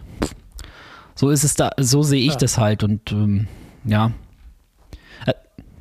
so 1.14 1.30
ist 1.30 1.44
es 1.44 1.54
da, 1.54 1.70
so 1.78 2.02
sehe 2.02 2.20
ich 2.20 2.32
ja. 2.32 2.38
das 2.38 2.58
halt. 2.58 2.82
Und 2.82 3.12
ähm, 3.12 3.46
ja, 3.84 4.12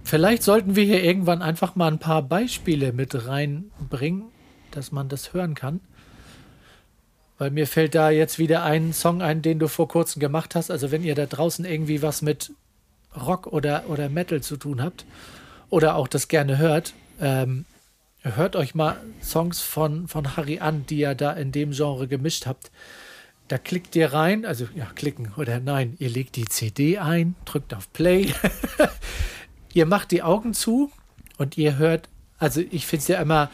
Vielleicht 0.04 0.44
sollten 0.44 0.76
wir 0.76 0.84
hier 0.84 1.04
irgendwann 1.04 1.42
einfach 1.42 1.76
mal 1.76 1.88
ein 1.88 1.98
paar 1.98 2.22
Beispiele 2.22 2.92
mit 2.92 3.28
reinbringen, 3.28 4.26
dass 4.72 4.92
man 4.92 5.08
das 5.08 5.34
hören 5.34 5.56
kann. 5.56 5.80
Weil 7.38 7.52
mir 7.52 7.66
fällt 7.66 7.96
da 7.96 8.10
jetzt 8.10 8.38
wieder 8.38 8.64
ein 8.64 8.94
Song 8.94 9.22
ein, 9.22 9.42
den 9.42 9.60
du 9.60 9.68
vor 9.68 9.88
kurzem 9.88 10.20
gemacht 10.20 10.56
hast. 10.56 10.70
Also 10.70 10.92
wenn 10.92 11.04
ihr 11.04 11.16
da 11.16 11.26
draußen 11.26 11.66
irgendwie 11.66 12.02
was 12.02 12.22
mit 12.22 12.52
Rock 13.16 13.48
oder, 13.48 13.86
oder 13.88 14.10
Metal 14.10 14.42
zu 14.42 14.58
tun 14.58 14.82
habt 14.82 15.06
oder 15.70 15.96
auch 15.96 16.08
das 16.08 16.28
gerne 16.28 16.58
hört, 16.58 16.94
ähm, 17.20 17.66
hört 18.22 18.56
euch 18.56 18.76
mal 18.76 18.98
Songs 19.22 19.62
von, 19.62 20.08
von 20.08 20.38
Harry 20.38 20.60
an, 20.60 20.86
die 20.86 21.00
ihr 21.00 21.16
da 21.16 21.32
in 21.34 21.52
dem 21.52 21.72
Genre 21.72 22.08
gemischt 22.08 22.46
habt. 22.46 22.72
Da 23.50 23.58
klickt 23.58 23.96
ihr 23.96 24.14
rein, 24.14 24.46
also 24.46 24.68
ja, 24.76 24.86
klicken 24.96 25.34
oder 25.36 25.60
nein, 25.60 25.96
ihr 26.00 26.10
legt 26.10 26.38
die 26.38 26.46
CD 26.46 26.98
ein, 26.98 27.36
drückt 27.46 27.74
auf 27.74 27.92
Play 27.92 28.34
Ihr 29.74 29.88
macht 29.88 30.12
die 30.12 30.22
Augen 30.22 30.54
zu 30.54 30.92
und 31.38 31.58
ihr 31.58 31.78
hört 31.78 32.08
Also 32.44 32.62
ich 32.72 32.86
finde 32.86 33.02
es 33.04 33.08
ja 33.08 33.22
immer, 33.22 33.50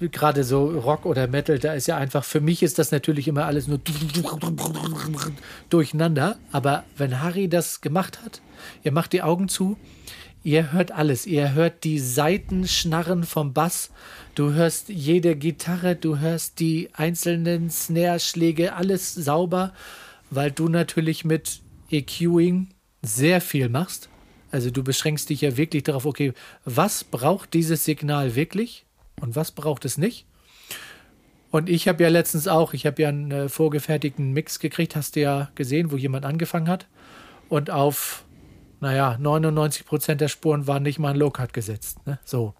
gerade 0.00 0.42
so 0.42 0.68
Rock 0.68 1.04
oder 1.04 1.26
Metal, 1.26 1.58
da 1.58 1.74
ist 1.74 1.86
ja 1.86 1.98
einfach, 1.98 2.24
für 2.24 2.40
mich 2.40 2.62
ist 2.62 2.78
das 2.78 2.90
natürlich 2.90 3.28
immer 3.28 3.44
alles 3.44 3.68
nur 3.68 3.78
durcheinander. 5.68 6.38
Aber 6.50 6.84
wenn 6.96 7.20
Harry 7.20 7.46
das 7.50 7.82
gemacht 7.82 8.22
hat, 8.24 8.40
ihr 8.82 8.92
macht 8.92 9.12
die 9.12 9.20
Augen 9.20 9.50
zu, 9.50 9.76
ihr 10.44 10.72
hört 10.72 10.92
alles. 10.92 11.26
Ihr 11.26 11.52
hört 11.52 11.84
die 11.84 11.98
Seitenschnarren 11.98 13.24
vom 13.24 13.52
Bass, 13.52 13.90
du 14.34 14.54
hörst 14.54 14.88
jede 14.88 15.36
Gitarre, 15.36 15.94
du 15.94 16.18
hörst 16.18 16.58
die 16.58 16.88
einzelnen 16.94 17.68
Snare-Schläge, 17.68 18.72
alles 18.72 19.12
sauber, 19.12 19.74
weil 20.30 20.50
du 20.50 20.70
natürlich 20.70 21.26
mit 21.26 21.60
EQing 21.90 22.68
sehr 23.02 23.42
viel 23.42 23.68
machst. 23.68 24.08
Also 24.56 24.70
du 24.70 24.82
beschränkst 24.82 25.30
dich 25.30 25.42
ja 25.42 25.56
wirklich 25.56 25.84
darauf, 25.84 26.06
okay, 26.06 26.32
was 26.64 27.04
braucht 27.04 27.54
dieses 27.54 27.84
Signal 27.84 28.34
wirklich? 28.34 28.86
und 29.20 29.36
was 29.36 29.50
braucht 29.52 29.84
es 29.84 29.98
nicht. 29.98 30.26
Und 31.50 31.68
ich 31.68 31.88
habe 31.88 32.02
ja 32.02 32.08
letztens 32.08 32.48
auch, 32.48 32.74
ich 32.74 32.86
habe 32.86 33.02
ja 33.02 33.08
einen 33.08 33.30
äh, 33.30 33.48
vorgefertigten 33.48 34.32
Mix 34.32 34.58
gekriegt, 34.58 34.96
hast 34.96 35.16
du 35.16 35.20
ja 35.20 35.50
gesehen, 35.54 35.90
wo 35.90 35.96
jemand 35.96 36.24
angefangen 36.24 36.68
hat. 36.68 36.86
Und 37.48 37.70
auf, 37.70 38.24
naja, 38.80 39.16
99 39.18 39.86
Prozent 39.86 40.20
der 40.20 40.28
Spuren 40.28 40.66
waren 40.66 40.82
nicht 40.82 40.98
mal 40.98 41.10
ein 41.10 41.16
Low-Cut 41.16 41.52
gesetzt. 41.52 42.04
Ne? 42.06 42.18
So. 42.24 42.54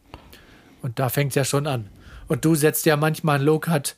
Und 0.83 0.99
da 0.99 1.09
fängt 1.09 1.31
es 1.31 1.35
ja 1.35 1.45
schon 1.45 1.67
an. 1.67 1.89
Und 2.29 2.45
du 2.45 2.55
setzt 2.55 2.87
ja 2.87 2.97
manchmal 2.97 3.39
ein 3.39 3.45
Low-Cut 3.45 3.97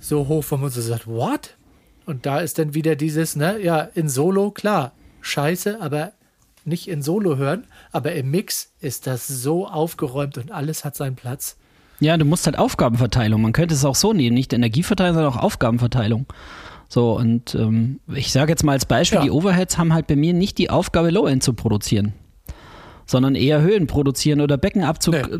so 0.00 0.28
hoch, 0.28 0.44
wo 0.48 0.56
man 0.56 0.70
so 0.70 0.80
sagt, 0.80 1.06
what? 1.06 1.56
Und 2.04 2.26
da 2.26 2.40
ist 2.40 2.58
dann 2.58 2.74
wieder 2.74 2.96
dieses, 2.96 3.36
ne, 3.36 3.60
ja, 3.60 3.80
in 3.80 4.08
Solo, 4.08 4.50
klar, 4.50 4.92
scheiße, 5.20 5.80
aber 5.80 6.12
nicht 6.66 6.88
in 6.88 7.02
Solo 7.02 7.36
hören, 7.36 7.64
aber 7.92 8.12
im 8.12 8.30
Mix 8.30 8.72
ist 8.80 9.06
das 9.06 9.26
so 9.28 9.66
aufgeräumt 9.66 10.38
und 10.38 10.50
alles 10.50 10.84
hat 10.84 10.96
seinen 10.96 11.16
Platz. 11.16 11.56
Ja, 12.00 12.16
du 12.16 12.24
musst 12.24 12.46
halt 12.46 12.58
Aufgabenverteilung. 12.58 13.40
Man 13.40 13.52
könnte 13.52 13.74
es 13.74 13.84
auch 13.84 13.94
so 13.94 14.12
nehmen, 14.12 14.34
nicht 14.34 14.52
Energieverteilung, 14.52 15.14
sondern 15.14 15.32
auch 15.32 15.42
Aufgabenverteilung. 15.42 16.26
So, 16.88 17.16
und 17.16 17.54
ähm, 17.54 18.00
ich 18.14 18.32
sage 18.32 18.52
jetzt 18.52 18.62
mal 18.62 18.72
als 18.72 18.84
Beispiel, 18.84 19.18
ja. 19.18 19.24
die 19.24 19.30
Overheads 19.30 19.78
haben 19.78 19.92
halt 19.92 20.06
bei 20.06 20.16
mir 20.16 20.32
nicht 20.32 20.58
die 20.58 20.70
Aufgabe, 20.70 21.10
Low-End 21.10 21.42
zu 21.42 21.52
produzieren, 21.52 22.12
sondern 23.06 23.34
eher 23.34 23.60
Höhen 23.60 23.86
produzieren 23.86 24.40
oder 24.40 24.56
Beckenabzug 24.56 25.14
nee. 25.14 25.38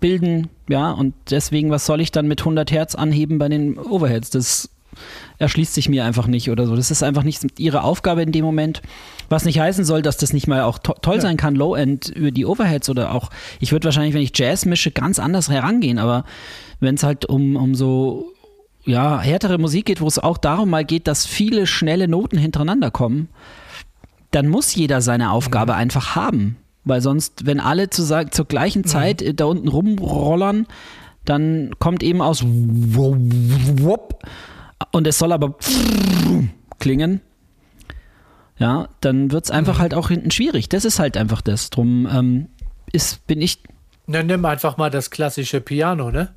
bilden. 0.00 0.48
Ja, 0.68 0.90
und 0.92 1.14
deswegen, 1.30 1.70
was 1.70 1.84
soll 1.84 2.00
ich 2.00 2.10
dann 2.10 2.26
mit 2.26 2.40
100 2.40 2.70
Hertz 2.70 2.94
anheben 2.94 3.38
bei 3.38 3.48
den 3.48 3.78
Overheads? 3.78 4.30
Das 4.30 4.70
erschließt 5.38 5.74
sich 5.74 5.88
mir 5.88 6.04
einfach 6.04 6.26
nicht 6.26 6.50
oder 6.50 6.66
so. 6.66 6.76
Das 6.76 6.90
ist 6.90 7.02
einfach 7.02 7.22
nicht 7.22 7.60
ihre 7.60 7.82
Aufgabe 7.82 8.22
in 8.22 8.32
dem 8.32 8.44
Moment. 8.44 8.82
Was 9.28 9.44
nicht 9.44 9.60
heißen 9.60 9.84
soll, 9.84 10.02
dass 10.02 10.16
das 10.16 10.32
nicht 10.32 10.46
mal 10.46 10.62
auch 10.62 10.78
to 10.78 10.94
toll 11.00 11.16
ja. 11.16 11.20
sein 11.20 11.36
kann, 11.36 11.54
Low-End 11.54 12.08
über 12.08 12.30
die 12.30 12.46
Overheads 12.46 12.88
oder 12.88 13.14
auch, 13.14 13.30
ich 13.60 13.72
würde 13.72 13.84
wahrscheinlich, 13.84 14.14
wenn 14.14 14.22
ich 14.22 14.32
Jazz 14.34 14.64
mische, 14.64 14.90
ganz 14.90 15.18
anders 15.18 15.50
herangehen, 15.50 15.98
aber 15.98 16.24
wenn 16.80 16.94
es 16.94 17.02
halt 17.02 17.26
um, 17.26 17.56
um 17.56 17.74
so 17.74 18.32
ja, 18.84 19.20
härtere 19.20 19.58
Musik 19.58 19.86
geht, 19.86 20.00
wo 20.00 20.06
es 20.06 20.18
auch 20.18 20.38
darum 20.38 20.70
mal 20.70 20.84
geht, 20.84 21.06
dass 21.06 21.26
viele 21.26 21.66
schnelle 21.66 22.08
Noten 22.08 22.38
hintereinander 22.38 22.90
kommen, 22.90 23.28
dann 24.30 24.48
muss 24.48 24.74
jeder 24.74 25.00
seine 25.00 25.30
Aufgabe 25.30 25.72
mhm. 25.72 25.78
einfach 25.78 26.16
haben. 26.16 26.56
Weil 26.84 27.02
sonst, 27.02 27.44
wenn 27.44 27.60
alle 27.60 27.90
zu, 27.90 28.04
zur 28.30 28.44
gleichen 28.46 28.82
mhm. 28.82 28.86
Zeit 28.86 29.20
mhm. 29.20 29.36
da 29.36 29.44
unten 29.44 29.68
rumrollern, 29.68 30.66
dann 31.24 31.72
kommt 31.78 32.02
eben 32.02 32.22
aus 32.22 32.42
und 34.92 35.06
es 35.06 35.18
soll 35.18 35.32
aber 35.32 35.56
klingen 36.78 37.20
ja, 38.58 38.88
dann 39.00 39.30
wird 39.30 39.44
es 39.44 39.50
einfach 39.50 39.76
mhm. 39.76 39.82
halt 39.82 39.94
auch 39.94 40.08
hinten 40.08 40.30
schwierig. 40.30 40.68
Das 40.68 40.84
ist 40.84 40.98
halt 40.98 41.16
einfach 41.16 41.40
das. 41.40 41.70
Drum 41.70 42.08
ähm, 42.12 42.48
ist, 42.92 43.26
bin 43.26 43.40
ich. 43.40 43.62
Na, 44.06 44.22
nimm 44.22 44.44
einfach 44.44 44.76
mal 44.76 44.90
das 44.90 45.10
klassische 45.10 45.60
Piano, 45.60 46.10
ne? 46.10 46.34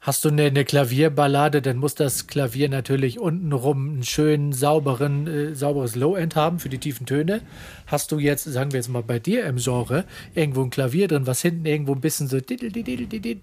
Hast 0.00 0.24
du 0.24 0.28
eine, 0.28 0.44
eine 0.44 0.64
Klavierballade, 0.64 1.60
dann 1.60 1.78
muss 1.78 1.96
das 1.96 2.28
Klavier 2.28 2.68
natürlich 2.68 3.18
untenrum 3.18 3.88
einen 3.88 4.02
schönen, 4.04 4.52
sauberen, 4.52 5.26
äh, 5.26 5.54
sauberes 5.56 5.96
Low-End 5.96 6.36
haben 6.36 6.60
für 6.60 6.68
die 6.68 6.78
tiefen 6.78 7.04
Töne. 7.04 7.40
Hast 7.88 8.12
du 8.12 8.20
jetzt, 8.20 8.44
sagen 8.44 8.70
wir 8.70 8.78
jetzt 8.78 8.90
mal 8.90 9.02
bei 9.02 9.18
dir 9.18 9.44
im 9.46 9.56
Genre, 9.56 10.04
irgendwo 10.36 10.62
ein 10.62 10.70
Klavier 10.70 11.08
drin, 11.08 11.26
was 11.26 11.42
hinten 11.42 11.66
irgendwo 11.66 11.94
ein 11.94 12.00
bisschen 12.00 12.28
so, 12.28 12.38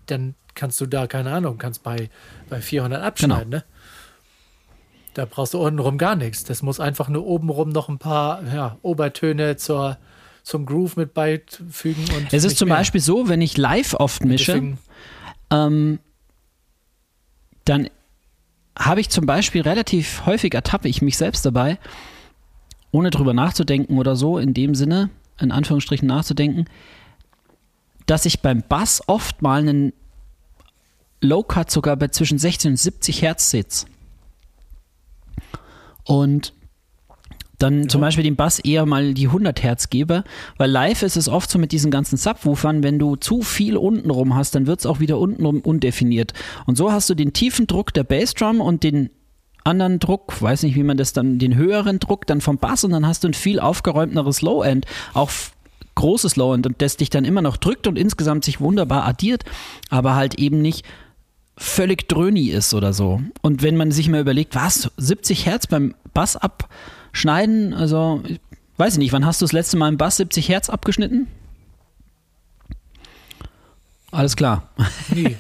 dann 0.06 0.36
kannst 0.54 0.80
du 0.80 0.86
da, 0.86 1.08
keine 1.08 1.32
Ahnung, 1.32 1.58
kannst 1.58 1.84
bei, 1.84 2.10
bei 2.50 2.62
400 2.62 3.04
abschneiden, 3.04 3.52
genau. 3.52 3.58
ne? 3.58 3.74
Da 5.15 5.23
brauchst 5.23 5.54
du 5.54 5.60
untenrum 5.60 5.97
gar 5.97 6.17
nichts. 6.17 6.43
Das 6.43 6.62
muss 6.62 6.82
einfach 6.82 7.08
nur 7.08 7.25
obenrum 7.25 7.69
noch 7.69 7.88
ein 7.88 7.99
paar 7.99 8.43
ja, 8.54 8.78
Obertöne 8.82 9.56
zur, 9.56 9.97
zum 10.43 10.65
Groove 10.65 10.97
mit 10.97 11.13
beifügen. 11.13 12.04
Und 12.17 12.34
es 12.34 12.43
ist 12.43 12.58
zum 12.58 12.67
mehr. 12.67 12.78
Beispiel 12.78 12.99
so, 12.99 13.30
wenn 13.30 13.39
ich 13.39 13.58
live 13.58 13.93
oft 13.93 14.25
mische, 14.25 14.75
ähm, 15.51 15.99
dann 17.63 17.89
habe 18.78 18.99
ich 18.99 19.10
zum 19.10 19.25
Beispiel 19.25 19.62
relativ 19.62 20.25
häufig 20.25 20.54
ertappe 20.54 20.89
ich 20.89 21.01
mich 21.01 21.15
selbst 21.15 21.45
dabei, 21.45 21.80
ohne 22.91 23.10
drüber 23.10 23.34
nachzudenken 23.34 23.97
oder 23.97 24.17
so, 24.17 24.38
in 24.38 24.54
dem 24.54 24.75
Sinne, 24.75 25.12
in 25.39 25.54
Anführungsstrichen 25.54 26.10
nachzudenken, 26.10 26.65
dass 28.06 28.25
ich 28.25 28.41
beim 28.41 28.63
Bass 28.67 29.01
oft 29.08 29.41
mal 29.41 29.62
einen 29.62 29.93
Low-Cut 31.21 31.71
sogar 31.71 31.95
bei 31.95 32.10
zwischen 32.10 32.38
16 32.38 32.71
und 32.71 32.78
70 32.78 33.21
Hertz 33.21 33.49
sitze 33.49 33.86
und 36.06 36.54
dann 37.60 37.84
ja. 37.84 37.88
zum 37.88 38.02
Beispiel 38.02 38.24
den 38.24 38.36
Bass 38.36 38.60
eher 38.60 38.86
mal 38.86 39.13
die 39.13 39.28
100 39.28 39.63
Hertz 39.63 39.89
gebe, 39.89 40.24
weil 40.58 40.70
live 40.70 41.04
ist 41.04 41.18
es 41.18 41.30
oft 41.30 41.50
so 41.50 41.60
mit 41.60 41.72
diesen 41.72 41.91
ganzen 41.91 42.18
Subwoofern, 42.18 42.84
wenn 42.84 43.00
du 43.00 43.15
zu 43.15 43.41
viel 43.41 43.78
untenrum 43.78 44.36
hast, 44.36 44.56
dann 44.56 44.68
wird 44.68 44.80
es 44.80 44.86
auch 44.86 45.00
wieder 45.00 45.20
untenrum 45.20 45.62
undefiniert. 45.62 46.34
Und 46.65 46.78
so 46.78 46.91
hast 46.91 47.10
du 47.10 47.15
den 47.15 47.34
tiefen 47.34 47.68
Druck 47.68 47.94
der 47.94 48.04
Bassdrum 48.04 48.62
und 48.62 48.84
den 48.84 49.10
anderen 49.63 50.00
Druck, 50.00 50.41
weiß 50.41 50.63
nicht, 50.63 50.76
wie 50.76 50.84
man 50.84 50.98
das 50.98 51.13
dann, 51.13 51.39
den 51.39 51.56
höheren 51.56 52.00
Druck 52.00 52.28
dann 52.28 52.41
vom 52.41 52.58
Bass 52.58 52.84
und 52.84 52.91
dann 52.91 53.08
hast 53.08 53.24
du 53.24 53.30
ein 53.30 53.34
viel 53.34 53.60
aufgeräumteres 53.60 54.41
Low-End, 54.41 54.86
auch 55.13 55.32
großes 55.96 56.36
Low-End 56.36 56.68
und 56.68 56.82
das 56.82 56.98
dich 56.98 57.10
dann 57.10 57.26
immer 57.26 57.41
noch 57.41 57.58
drückt 57.58 57.88
und 57.88 57.98
insgesamt 57.98 58.46
sich 58.46 58.60
wunderbar 58.62 59.06
addiert, 59.06 59.44
aber 59.89 60.15
halt 60.15 60.36
eben 60.36 60.62
nicht 60.62 60.86
völlig 61.58 62.08
dröhni 62.08 62.50
ist 62.50 62.74
oder 62.74 62.94
so. 62.94 63.22
Und 63.41 63.63
wenn 63.63 63.78
man 63.78 63.91
sich 63.91 64.10
mal 64.10 64.20
überlegt, 64.20 64.56
was, 64.56 64.91
70 64.98 65.46
Hertz 65.46 65.68
beim 65.68 65.96
Bass 66.13 66.36
abschneiden, 66.36 67.74
also 67.74 68.22
weiß 68.78 68.94
ich 68.94 69.00
nicht, 69.00 69.13
wann 69.13 69.26
hast 69.26 69.41
du 69.41 69.46
das 69.46 69.54
letzte 69.54 69.78
Mal 69.78 69.89
im 69.89 69.98
Bass 69.98 70.18
70 70.18 70.50
Hertz 70.50 70.70
abgeschnitten? 70.70 71.28
Alles 74.12 74.36
klar. 74.36 74.70
Nie. 75.13 75.36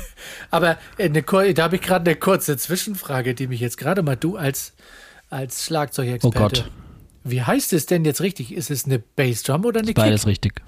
Aber 0.50 0.78
eine, 0.98 1.22
da 1.22 1.64
habe 1.64 1.76
ich 1.76 1.82
gerade 1.82 2.10
eine 2.10 2.18
kurze 2.18 2.56
Zwischenfrage, 2.56 3.34
die 3.34 3.46
mich 3.46 3.60
jetzt 3.60 3.78
gerade 3.78 4.02
mal 4.02 4.16
du 4.16 4.36
als, 4.36 4.72
als 5.30 5.64
Schlagzeugexperte. 5.64 6.36
Oh 6.36 6.40
Gott. 6.40 6.70
Wie 7.22 7.42
heißt 7.42 7.72
es 7.72 7.86
denn 7.86 8.04
jetzt 8.04 8.20
richtig? 8.20 8.52
Ist 8.52 8.70
es 8.70 8.84
eine 8.84 8.98
Bassdrum 8.98 9.64
oder 9.64 9.80
eine 9.80 9.88
Kick? 9.88 9.96
Beides 9.96 10.26
richtig. 10.26 10.62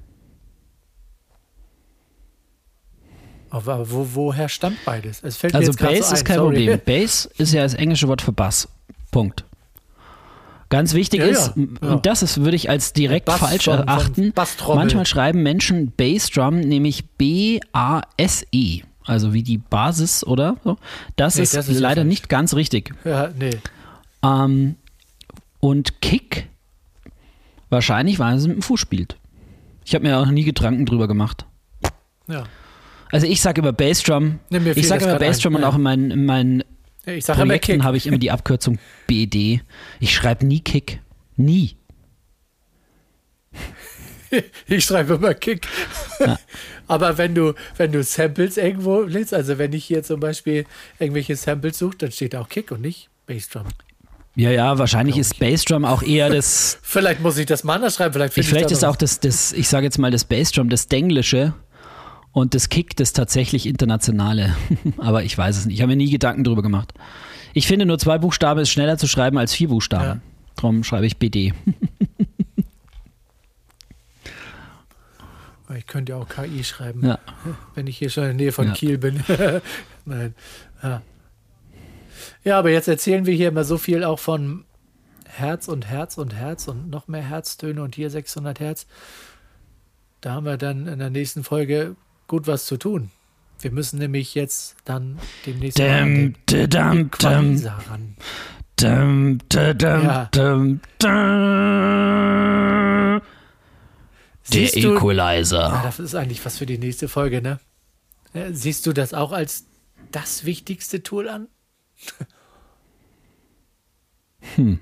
Aber 3.50 3.90
wo, 3.90 4.06
woher 4.12 4.48
stammt 4.48 4.84
beides? 4.84 5.22
Es 5.22 5.36
fällt 5.36 5.54
also 5.54 5.72
Bass 5.72 6.08
so 6.08 6.14
ist 6.14 6.24
kein 6.24 6.36
Sorry. 6.36 6.66
Problem. 6.66 6.80
Bass 6.84 7.26
ist 7.38 7.52
ja 7.52 7.62
das 7.62 7.74
englische 7.74 8.08
Wort 8.08 8.22
für 8.22 8.32
Bass. 8.32 8.68
Punkt. 9.10 9.44
Ganz 10.70 10.92
wichtig 10.92 11.20
ja, 11.20 11.26
ist, 11.26 11.54
ja, 11.56 11.88
und 11.88 12.04
das 12.04 12.22
ist, 12.22 12.42
würde 12.42 12.56
ich 12.56 12.68
als 12.68 12.92
direkt 12.92 13.24
Bass 13.24 13.38
falsch 13.38 13.64
von, 13.64 13.78
erachten, 13.78 14.34
von 14.34 14.76
manchmal 14.76 15.06
schreiben 15.06 15.42
Menschen 15.42 15.92
Bassdrum 15.96 16.60
nämlich 16.60 17.08
B-A-S-E, 17.12 18.82
also 19.06 19.32
wie 19.32 19.42
die 19.42 19.56
Basis 19.56 20.24
oder 20.24 20.58
so. 20.64 20.76
Das, 21.16 21.36
nee, 21.36 21.42
ist, 21.42 21.56
das 21.56 21.68
ist, 21.68 21.80
leider 21.80 22.04
nicht 22.04 22.28
ganz 22.28 22.54
richtig. 22.54 22.94
Ja, 23.04 23.30
nee. 23.38 23.56
Ähm, 24.22 24.76
und 25.60 26.02
Kick, 26.02 26.48
wahrscheinlich, 27.70 28.18
weil 28.18 28.36
es 28.36 28.46
mit 28.46 28.56
dem 28.56 28.62
Fuß 28.62 28.78
spielt. 28.78 29.16
Ich 29.86 29.94
habe 29.94 30.06
mir 30.06 30.18
auch 30.18 30.26
noch 30.26 30.32
nie 30.32 30.44
Gedanken 30.44 30.84
drüber 30.84 31.08
gemacht. 31.08 31.46
Ja. 32.28 32.44
Also 33.10 33.26
ich 33.26 33.40
sage 33.40 33.60
immer 33.60 33.72
Bassdrum. 33.72 34.38
ich 34.50 34.86
sage 34.86 35.04
immer 35.04 35.18
Bassdrum 35.18 35.54
und 35.54 35.64
auch 35.64 35.76
in 35.76 35.82
meinen, 35.82 36.10
in 36.10 36.24
meinen 36.26 36.64
ich 37.06 37.24
Projekten 37.24 37.84
habe 37.84 37.96
ich 37.96 38.06
immer 38.06 38.18
die 38.18 38.30
Abkürzung 38.30 38.78
BD. 39.06 39.62
Ich 39.98 40.14
schreibe 40.14 40.44
nie 40.46 40.60
Kick. 40.60 41.00
Nie. 41.36 41.76
ich 44.66 44.84
schreibe 44.84 45.14
immer 45.14 45.34
Kick. 45.34 45.66
Ja. 46.20 46.38
Aber 46.86 47.18
wenn 47.18 47.34
du, 47.34 47.54
wenn 47.76 47.92
du 47.92 48.02
Samples 48.02 48.56
irgendwo 48.56 49.04
willst, 49.06 49.32
also 49.34 49.58
wenn 49.58 49.72
ich 49.72 49.84
hier 49.84 50.02
zum 50.02 50.20
Beispiel 50.20 50.64
irgendwelche 50.98 51.36
Samples 51.36 51.78
suche, 51.78 51.96
dann 51.98 52.12
steht 52.12 52.34
auch 52.34 52.48
Kick 52.48 52.70
und 52.72 52.80
nicht 52.80 53.08
Bassdrum. 53.26 53.66
Ja, 54.36 54.50
ja, 54.50 54.78
wahrscheinlich 54.78 55.18
ist 55.18 55.38
Bassdrum 55.38 55.84
auch 55.84 56.02
eher 56.02 56.30
das. 56.30 56.78
vielleicht 56.82 57.20
muss 57.20 57.38
ich 57.38 57.46
das 57.46 57.64
mal 57.64 57.74
anders 57.74 57.96
schreiben. 57.96 58.12
Vielleicht, 58.12 58.34
vielleicht 58.34 58.70
ist 58.70 58.84
auch 58.84 58.96
das, 58.96 59.20
das, 59.20 59.52
ich 59.52 59.68
sage 59.68 59.84
jetzt 59.84 59.98
mal, 59.98 60.10
das 60.10 60.24
Bassdrum, 60.24 60.68
das 60.68 60.88
Denglische 60.88 61.54
und 62.32 62.54
das 62.54 62.68
Kick 62.68 62.96
das 62.96 63.12
tatsächlich 63.12 63.66
internationale. 63.66 64.54
Aber 64.98 65.24
ich 65.24 65.36
weiß 65.36 65.56
es 65.56 65.66
nicht. 65.66 65.76
Ich 65.76 65.82
habe 65.82 65.90
mir 65.90 65.96
nie 65.96 66.10
Gedanken 66.10 66.44
darüber 66.44 66.62
gemacht. 66.62 66.94
Ich 67.54 67.66
finde, 67.66 67.86
nur 67.86 67.98
zwei 67.98 68.18
Buchstaben 68.18 68.60
ist 68.60 68.70
schneller 68.70 68.98
zu 68.98 69.06
schreiben 69.08 69.38
als 69.38 69.54
vier 69.54 69.68
Buchstaben. 69.68 70.04
Ja. 70.04 70.20
Darum 70.56 70.84
schreibe 70.84 71.06
ich 71.06 71.18
BD. 71.18 71.52
Ich 75.76 75.86
könnte 75.86 76.12
ja 76.12 76.18
auch 76.18 76.28
KI 76.28 76.64
schreiben, 76.64 77.04
Ja. 77.04 77.18
wenn 77.74 77.86
ich 77.86 77.98
hier 77.98 78.08
schon 78.08 78.24
in 78.24 78.28
der 78.30 78.36
Nähe 78.36 78.52
von 78.52 78.68
Ja. 78.68 78.72
Kiel 78.72 78.96
bin. 78.96 79.22
Nein. 80.06 80.34
Ja. 80.82 81.02
ja, 82.42 82.58
aber 82.58 82.70
jetzt 82.70 82.88
erzählen 82.88 83.26
wir 83.26 83.34
hier 83.34 83.48
immer 83.48 83.64
so 83.64 83.76
viel 83.76 84.02
auch 84.02 84.18
von 84.18 84.64
Herz 85.26 85.68
und 85.68 85.86
Herz 85.86 86.16
und 86.16 86.34
Herz 86.34 86.68
und 86.68 86.88
noch 86.88 87.06
mehr 87.06 87.22
Herztöne 87.22 87.82
und 87.82 87.94
hier 87.94 88.08
600 88.08 88.60
Hertz. 88.60 88.86
Da 90.22 90.32
haben 90.32 90.46
wir 90.46 90.56
dann 90.56 90.86
in 90.86 90.98
der 90.98 91.10
nächsten 91.10 91.44
Folge 91.44 91.96
gut 92.28 92.46
was 92.46 92.66
zu 92.66 92.76
tun. 92.76 93.10
Wir 93.60 93.72
müssen 93.72 93.98
nämlich 93.98 94.34
jetzt 94.36 94.76
dann 94.84 95.18
demnächst 95.44 95.78
Dum, 95.80 96.34
dum, 96.46 97.10
dum, 97.10 97.10
ran. 97.20 98.16
dum, 98.76 99.38
Ja. 100.02 100.28
Der 104.52 104.68
du, 104.68 104.78
ja, 104.78 104.94
Equalizer. 104.94 105.80
das 105.82 105.98
ist 105.98 106.14
eigentlich 106.14 106.44
was 106.44 106.58
für 106.58 106.66
die 106.66 106.78
nächste 106.78 107.08
Folge, 107.08 107.42
ne? 107.42 107.58
Siehst 108.52 108.86
du 108.86 108.92
das 108.92 109.12
auch 109.12 109.32
als 109.32 109.64
das 110.12 110.44
wichtigste 110.44 111.02
Tool 111.02 111.28
an? 111.28 111.48
Hm. 114.54 114.78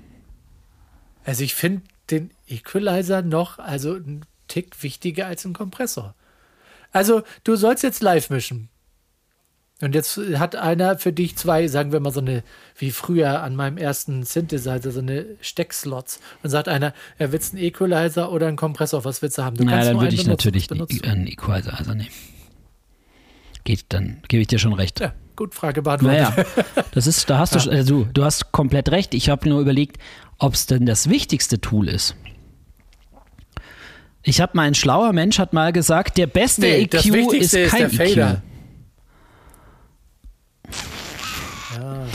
Also 1.25 1.43
ich 1.43 1.55
finde 1.55 1.81
den 2.11 2.31
Equalizer 2.47 3.21
noch 3.23 3.59
also 3.59 3.95
ein 3.95 4.25
Tick 4.47 4.81
wichtiger 4.83 5.25
als 5.27 5.43
ein 5.45 5.53
Kompressor. 5.53 6.13
Also 6.91 7.23
du 7.43 7.55
sollst 7.55 7.83
jetzt 7.83 8.01
live 8.01 8.29
mischen. 8.29 8.69
Und 9.79 9.93
jetzt 9.93 10.17
hat 10.17 10.55
einer 10.55 10.97
für 10.97 11.13
dich 11.13 11.35
zwei, 11.35 11.67
sagen 11.67 11.91
wir 11.91 11.99
mal 11.99 12.11
so 12.11 12.19
eine, 12.19 12.43
wie 12.77 12.89
früher 12.89 13.43
an 13.43 13.55
meinem 13.55 13.77
ersten 13.77 14.23
Synthesizer, 14.23 14.91
so 14.91 14.99
eine 14.99 15.25
Steckslots. 15.39 16.19
Und 16.41 16.49
sagt 16.49 16.67
einer, 16.67 16.93
er 17.19 17.31
willst 17.31 17.53
einen 17.53 17.63
Equalizer 17.63 18.31
oder 18.31 18.47
einen 18.47 18.57
Kompressor, 18.57 19.05
was 19.05 19.21
willst 19.21 19.37
du 19.37 19.43
haben? 19.43 19.55
Du 19.55 19.63
Na, 19.63 19.83
dann 19.83 19.99
würde 19.99 20.15
ich 20.15 20.23
benutzen, 20.23 20.47
natürlich 20.47 21.03
einen 21.03 21.27
Equalizer 21.27 21.77
also 21.77 21.91
nehmen. 21.91 22.09
Geht, 23.65 23.85
dann 23.89 24.23
gebe 24.27 24.41
ich 24.41 24.47
dir 24.47 24.57
schon 24.57 24.73
recht. 24.73 24.99
Ja, 24.99 25.13
gut, 25.35 25.53
Frage 25.53 25.83
beantwortet. 25.83 26.21
Naja, 26.37 26.45
das 26.91 27.05
ist, 27.05 27.29
da 27.29 27.37
hast 27.37 27.53
du, 27.53 27.69
äh, 27.69 27.83
du, 27.83 28.05
du 28.05 28.23
hast 28.23 28.51
komplett 28.51 28.89
recht. 28.89 29.13
Ich 29.13 29.29
habe 29.29 29.47
nur 29.47 29.61
überlegt, 29.61 29.97
ob 30.39 30.55
es 30.55 30.65
denn 30.65 30.87
das 30.87 31.07
wichtigste 31.07 31.61
Tool 31.61 31.87
ist. 31.87 32.15
Ich 34.27 34.41
habe 34.41 34.51
mal 34.55 34.63
ein 34.63 34.75
schlauer 34.75 35.13
Mensch 35.13 35.39
hat 35.39 35.53
mal 35.53 35.71
gesagt, 35.71 36.17
der 36.17 36.27
beste 36.27 36.61
Nee, 36.61 36.81
EQ 36.81 36.91
das 36.91 37.05
ist 37.05 37.13
Wichtigste 37.13 37.59
ist 37.61 37.71
kein 37.71 37.79
der 37.79 37.89
Fader. 37.89 38.41
EQ. 40.67 40.73
Ja. 41.77 42.05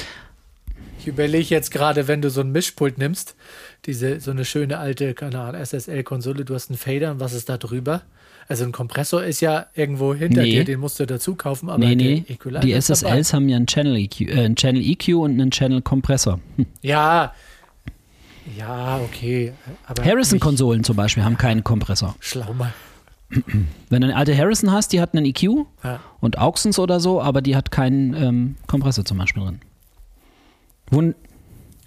Ich 0.98 1.06
überlege 1.06 1.48
jetzt 1.48 1.70
gerade, 1.70 2.06
wenn 2.08 2.20
du 2.20 2.28
so 2.30 2.42
ein 2.42 2.52
Mischpult 2.52 2.98
nimmst, 2.98 3.34
diese 3.86 4.20
so 4.20 4.30
eine 4.30 4.44
schöne 4.44 4.78
alte, 4.78 5.14
keine 5.14 5.40
Ahnung, 5.40 5.60
SSL-Konsole, 5.64 6.44
du 6.44 6.54
hast 6.54 6.70
einen 6.70 6.78
Fader 6.78 7.12
und 7.12 7.20
was 7.20 7.32
ist 7.32 7.48
da 7.48 7.56
drüber? 7.56 8.02
Also 8.46 8.64
ein 8.64 8.72
Kompressor 8.72 9.24
ist 9.24 9.40
ja 9.40 9.66
irgendwo 9.74 10.14
hinter 10.14 10.42
Nee. 10.42 10.50
dir, 10.50 10.64
den 10.64 10.80
musst 10.80 11.00
du 11.00 11.06
dazu 11.06 11.34
kaufen, 11.34 11.70
aber 11.70 11.78
Nee, 11.78 11.94
nee, 11.94 12.24
die 12.28 12.72
ist 12.72 12.90
dabei. 12.90 13.08
SSLs 13.20 13.32
haben 13.32 13.48
ja 13.48 13.56
einen 13.56 13.66
Channel 13.66 13.96
EQ, 13.96 14.20
äh, 14.20 14.32
einen 14.44 14.56
Channel 14.56 14.82
EQ 14.82 15.08
und 15.16 15.32
einen 15.40 15.50
Channel 15.50 15.80
Kompressor. 15.80 16.40
Hm. 16.56 16.66
Ja, 16.82 17.34
ja, 18.56 18.98
okay. 18.98 19.52
Harrison-Konsolen 20.02 20.84
zum 20.84 20.96
Beispiel 20.96 21.24
haben 21.24 21.38
keinen 21.38 21.62
Kompressor. 21.64 22.14
Schlau 22.20 22.52
mal. 22.54 22.72
Wenn 23.30 24.00
du 24.02 24.06
eine 24.08 24.16
alte 24.16 24.36
Harrison 24.36 24.70
hast, 24.72 24.92
die 24.92 25.00
hat 25.00 25.14
einen 25.14 25.24
EQ 25.24 25.42
Ja. 25.82 26.00
und 26.20 26.38
Auxens 26.38 26.78
oder 26.78 27.00
so, 27.00 27.22
aber 27.22 27.40
die 27.40 27.56
hat 27.56 27.70
keinen 27.70 28.14
ähm, 28.14 28.56
Kompressor 28.66 29.04
zum 29.04 29.18
Beispiel 29.18 29.42
drin. 29.42 29.60
Wun 30.90 31.14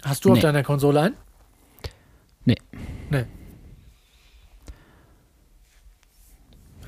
Hast 0.02 0.24
du 0.24 0.30
auf 0.30 0.36
Nee. 0.36 0.42
deiner 0.42 0.62
Konsole 0.64 1.00
einen? 1.00 1.14
nee. 2.44 2.56
Nee. 3.10 3.24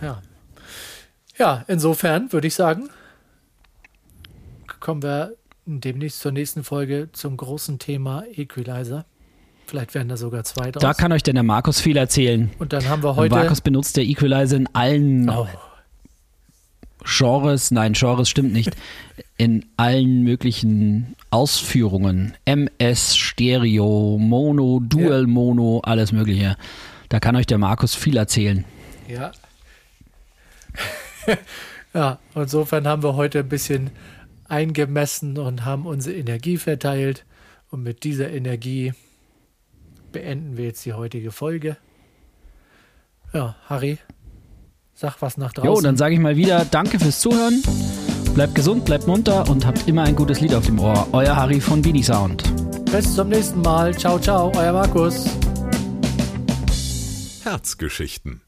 Ja. 0.00 0.22
Ja, 1.38 1.64
insofern 1.68 2.32
würde 2.32 2.46
ich 2.48 2.54
sagen, 2.54 2.88
kommen 4.80 5.02
wir 5.02 5.34
demnächst 5.66 6.20
zur 6.20 6.32
nächsten 6.32 6.64
Folge 6.64 7.10
zum 7.12 7.36
großen 7.36 7.78
Thema 7.78 8.24
Equalizer. 8.32 9.04
Vielleicht 9.68 9.94
werden 9.94 10.08
da 10.08 10.16
sogar 10.16 10.44
zwei 10.44 10.70
draus. 10.70 10.80
Da 10.80 10.94
kann 10.94 11.12
euch 11.12 11.22
denn 11.22 11.34
der 11.34 11.44
Markus 11.44 11.78
viel 11.78 11.98
erzählen. 11.98 12.50
Und 12.58 12.72
dann 12.72 12.88
haben 12.88 13.02
wir 13.02 13.16
Heute. 13.16 13.34
Markus 13.34 13.60
benutzt 13.60 13.98
der 13.98 14.04
Equalizer 14.04 14.56
in 14.56 14.66
allen 14.74 15.28
Oh, 15.28 15.46
Genres, 17.04 17.70
nein, 17.70 17.92
Genres 17.92 18.30
stimmt 18.30 18.54
nicht, 18.54 18.74
in 19.36 19.66
allen 19.76 20.22
möglichen 20.22 21.14
Ausführungen. 21.30 22.34
MS, 22.46 23.14
Stereo, 23.16 24.16
Mono, 24.18 24.80
Dual 24.82 25.26
Mono, 25.26 25.80
alles 25.84 26.12
Mögliche. 26.12 26.56
Da 27.10 27.20
kann 27.20 27.36
euch 27.36 27.46
der 27.46 27.58
Markus 27.58 27.94
viel 27.94 28.16
erzählen. 28.16 28.64
ja. 29.06 29.32
ja, 31.92 32.18
insofern 32.34 32.86
haben 32.86 33.02
wir 33.02 33.16
heute 33.16 33.40
ein 33.40 33.48
bisschen 33.50 33.90
eingemessen 34.48 35.36
und 35.36 35.66
haben 35.66 35.84
unsere 35.84 36.16
Energie 36.16 36.56
verteilt. 36.56 37.26
Und 37.70 37.82
mit 37.82 38.02
dieser 38.04 38.30
Energie 38.30 38.94
beenden 40.12 40.56
wir 40.56 40.66
jetzt 40.66 40.84
die 40.84 40.92
heutige 40.92 41.30
Folge. 41.30 41.76
Ja, 43.32 43.56
Harry, 43.66 43.98
sag 44.94 45.20
was 45.20 45.36
nach 45.36 45.52
draußen. 45.52 45.70
Jo, 45.70 45.80
dann 45.80 45.96
sage 45.96 46.14
ich 46.14 46.20
mal 46.20 46.36
wieder 46.36 46.64
Danke 46.64 46.98
fürs 46.98 47.20
Zuhören. 47.20 47.62
Bleibt 48.34 48.54
gesund, 48.54 48.84
bleibt 48.84 49.06
munter 49.06 49.48
und 49.50 49.66
habt 49.66 49.88
immer 49.88 50.04
ein 50.04 50.14
gutes 50.14 50.40
Lied 50.40 50.54
auf 50.54 50.64
dem 50.66 50.78
Ohr. 50.78 51.08
Euer 51.12 51.34
Harry 51.36 51.60
von 51.60 51.82
Beanie 51.82 52.02
Sound. 52.02 52.44
Bis 52.90 53.14
zum 53.14 53.28
nächsten 53.28 53.60
Mal. 53.60 53.96
Ciao, 53.96 54.18
ciao, 54.18 54.52
euer 54.56 54.72
Markus. 54.72 55.26
Herzgeschichten. 57.42 58.42